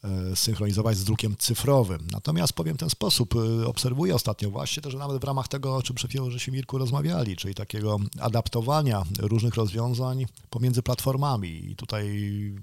E, 0.03 0.35
synchronizować 0.35 0.97
z 0.97 1.03
drukiem 1.03 1.35
cyfrowym. 1.39 2.07
Natomiast 2.11 2.53
powiem 2.53 2.75
w 2.75 2.79
ten 2.79 2.89
sposób, 2.89 3.35
e, 3.35 3.67
obserwuję 3.67 4.15
ostatnio 4.15 4.49
właśnie 4.49 4.83
że 4.87 4.97
nawet 4.97 5.21
w 5.21 5.23
ramach 5.23 5.47
tego, 5.47 5.75
o 5.75 5.81
czym 5.81 5.95
przed 5.95 6.09
chwilą 6.09 6.29
żeśmy 6.29 6.53
Mirku 6.53 6.77
rozmawiali, 6.77 7.35
czyli 7.35 7.55
takiego 7.55 7.99
adaptowania 8.19 9.03
różnych 9.19 9.55
rozwiązań 9.55 10.25
pomiędzy 10.49 10.83
platformami. 10.83 11.71
I 11.71 11.75
tutaj 11.75 12.05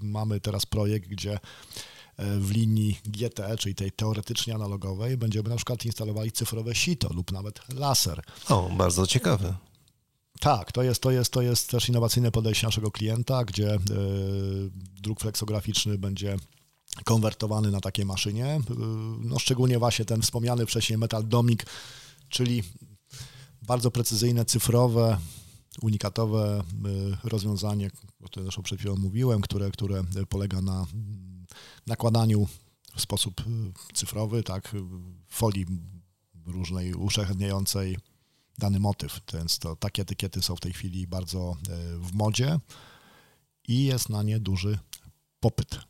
mamy 0.03 0.41
teraz 0.41 0.67
projekt, 0.67 1.09
gdzie 1.09 1.39
w 2.39 2.51
linii 2.51 2.99
GT, 3.05 3.57
czyli 3.59 3.75
tej 3.75 3.93
teoretycznie 3.93 4.55
analogowej, 4.55 5.17
będziemy 5.17 5.49
na 5.49 5.57
przykład 5.57 5.85
instalowali 5.85 6.33
cyfrowe 6.33 6.75
sito 6.75 7.09
lub 7.15 7.33
nawet 7.33 7.75
laser. 7.75 8.23
O, 8.49 8.71
bardzo 8.77 9.07
ciekawe. 9.07 9.55
Tak, 10.41 10.73
to 10.73 10.83
jest, 10.83 11.03
to, 11.03 11.11
jest, 11.11 11.33
to 11.33 11.43
jest 11.43 11.71
też 11.71 11.89
innowacyjne 11.89 12.31
podejście 12.31 12.67
naszego 12.67 12.91
klienta, 12.91 13.45
gdzie 13.45 13.79
druk 15.03 15.21
fleksograficzny 15.21 15.99
będzie 15.99 16.37
konwertowany 17.05 17.71
na 17.71 17.81
takiej 17.81 18.05
maszynie. 18.05 18.61
No, 19.21 19.39
szczególnie 19.39 19.79
właśnie 19.79 20.05
ten 20.05 20.23
wspomniany 20.23 20.67
wcześniej 20.67 20.99
Metal 20.99 21.29
Domik, 21.29 21.67
czyli 22.29 22.63
bardzo 23.63 23.91
precyzyjne, 23.91 24.45
cyfrowe, 24.45 25.19
unikatowe 25.83 26.63
y, 27.25 27.29
rozwiązanie, 27.29 27.91
o 28.23 28.25
którym 28.25 28.45
zresztą 28.45 28.63
przed 28.63 28.79
chwilą 28.79 28.97
mówiłem, 28.97 29.41
które, 29.41 29.71
które 29.71 30.05
polega 30.29 30.61
na 30.61 30.87
nakładaniu 31.87 32.49
w 32.95 33.01
sposób 33.01 33.41
y, 33.41 33.45
cyfrowy, 33.95 34.43
tak, 34.43 34.77
folii 35.29 35.67
różnej 36.47 36.95
uszlachetniającej 36.95 37.99
dany 38.59 38.81
motyw. 38.81 39.21
Więc 39.33 39.59
to 39.59 39.77
takie 39.77 40.03
etykiety 40.03 40.43
są 40.43 40.57
w 40.57 40.61
tej 40.61 40.73
chwili 40.73 41.07
bardzo 41.07 41.57
y, 41.69 41.99
w 41.99 42.15
modzie 42.15 42.59
i 43.69 43.85
jest 43.85 44.09
na 44.09 44.23
nie 44.23 44.41
duży 44.41 44.79
popyt. 45.41 45.90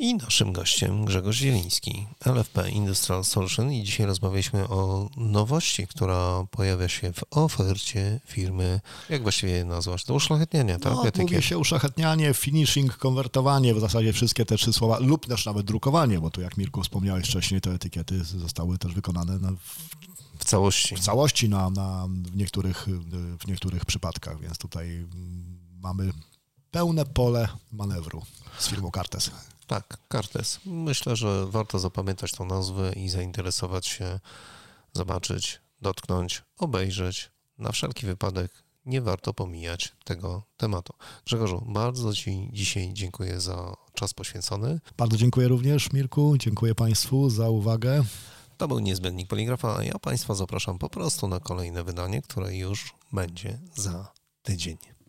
I 0.00 0.14
naszym 0.14 0.52
gościem 0.52 1.04
Grzegorz 1.04 1.36
Zieliński, 1.36 2.06
LFP 2.24 2.70
Industrial 2.70 3.24
Solution 3.24 3.72
i 3.72 3.82
dzisiaj 3.82 4.06
rozmawialiśmy 4.06 4.68
o 4.68 5.08
nowości, 5.16 5.86
która 5.86 6.44
pojawia 6.50 6.88
się 6.88 7.12
w 7.12 7.24
ofercie 7.30 8.20
firmy. 8.26 8.80
Jak 9.10 9.22
właściwie 9.22 9.52
je 9.52 9.64
nazwać? 9.64 10.04
To 10.04 10.14
uszlachetnianie, 10.14 10.78
tak? 10.78 10.92
No, 10.92 11.04
mówi 11.18 11.42
się 11.42 11.58
uszlachetnianie, 11.58 12.34
finishing, 12.34 12.96
konwertowanie, 12.96 13.74
w 13.74 13.80
zasadzie 13.80 14.12
wszystkie 14.12 14.44
te 14.44 14.56
trzy 14.56 14.72
słowa, 14.72 14.98
lub 14.98 15.26
też 15.26 15.46
nawet 15.46 15.66
drukowanie, 15.66 16.20
bo 16.20 16.30
tu 16.30 16.40
jak 16.40 16.56
Mirku 16.56 16.82
wspomniałeś 16.82 17.26
wcześniej, 17.26 17.60
te 17.60 17.70
etykiety 17.70 18.24
zostały 18.24 18.78
też 18.78 18.94
wykonane 18.94 19.38
na, 19.38 19.50
w, 19.50 19.78
w 20.38 20.44
całości. 20.44 20.96
W 20.96 21.00
całości 21.00 21.48
na, 21.48 21.70
na, 21.70 22.08
w, 22.08 22.36
niektórych, 22.36 22.86
w 23.40 23.46
niektórych 23.46 23.84
przypadkach, 23.84 24.40
więc 24.40 24.58
tutaj 24.58 25.06
mamy 25.80 26.12
pełne 26.70 27.04
pole 27.04 27.48
manewru 27.72 28.22
z 28.58 28.68
firmą 28.68 28.90
Cartes. 28.94 29.30
Tak, 29.70 29.98
Cartes. 30.12 30.60
Myślę, 30.66 31.16
że 31.16 31.46
warto 31.46 31.78
zapamiętać 31.78 32.32
tą 32.32 32.44
nazwę 32.44 32.92
i 32.92 33.08
zainteresować 33.08 33.86
się, 33.86 34.20
zobaczyć, 34.92 35.60
dotknąć, 35.80 36.42
obejrzeć. 36.58 37.30
Na 37.58 37.72
wszelki 37.72 38.06
wypadek 38.06 38.52
nie 38.86 39.00
warto 39.00 39.34
pomijać 39.34 39.92
tego 40.04 40.42
tematu. 40.56 40.92
Grzegorzu, 41.26 41.64
bardzo 41.68 42.14
Ci 42.14 42.48
dzisiaj 42.52 42.90
dziękuję 42.92 43.40
za 43.40 43.76
czas 43.94 44.14
poświęcony. 44.14 44.80
Bardzo 44.96 45.16
dziękuję 45.16 45.48
również, 45.48 45.92
Mirku. 45.92 46.36
Dziękuję 46.38 46.74
Państwu 46.74 47.30
za 47.30 47.48
uwagę. 47.48 48.04
To 48.56 48.68
był 48.68 48.78
niezbędnik 48.78 49.28
poligrafa, 49.28 49.76
a 49.76 49.84
ja 49.84 49.98
Państwa 49.98 50.34
zapraszam 50.34 50.78
po 50.78 50.88
prostu 50.88 51.28
na 51.28 51.40
kolejne 51.40 51.84
wydanie, 51.84 52.22
które 52.22 52.56
już 52.56 52.94
będzie 53.12 53.58
za 53.74 54.12
tydzień. 54.42 54.99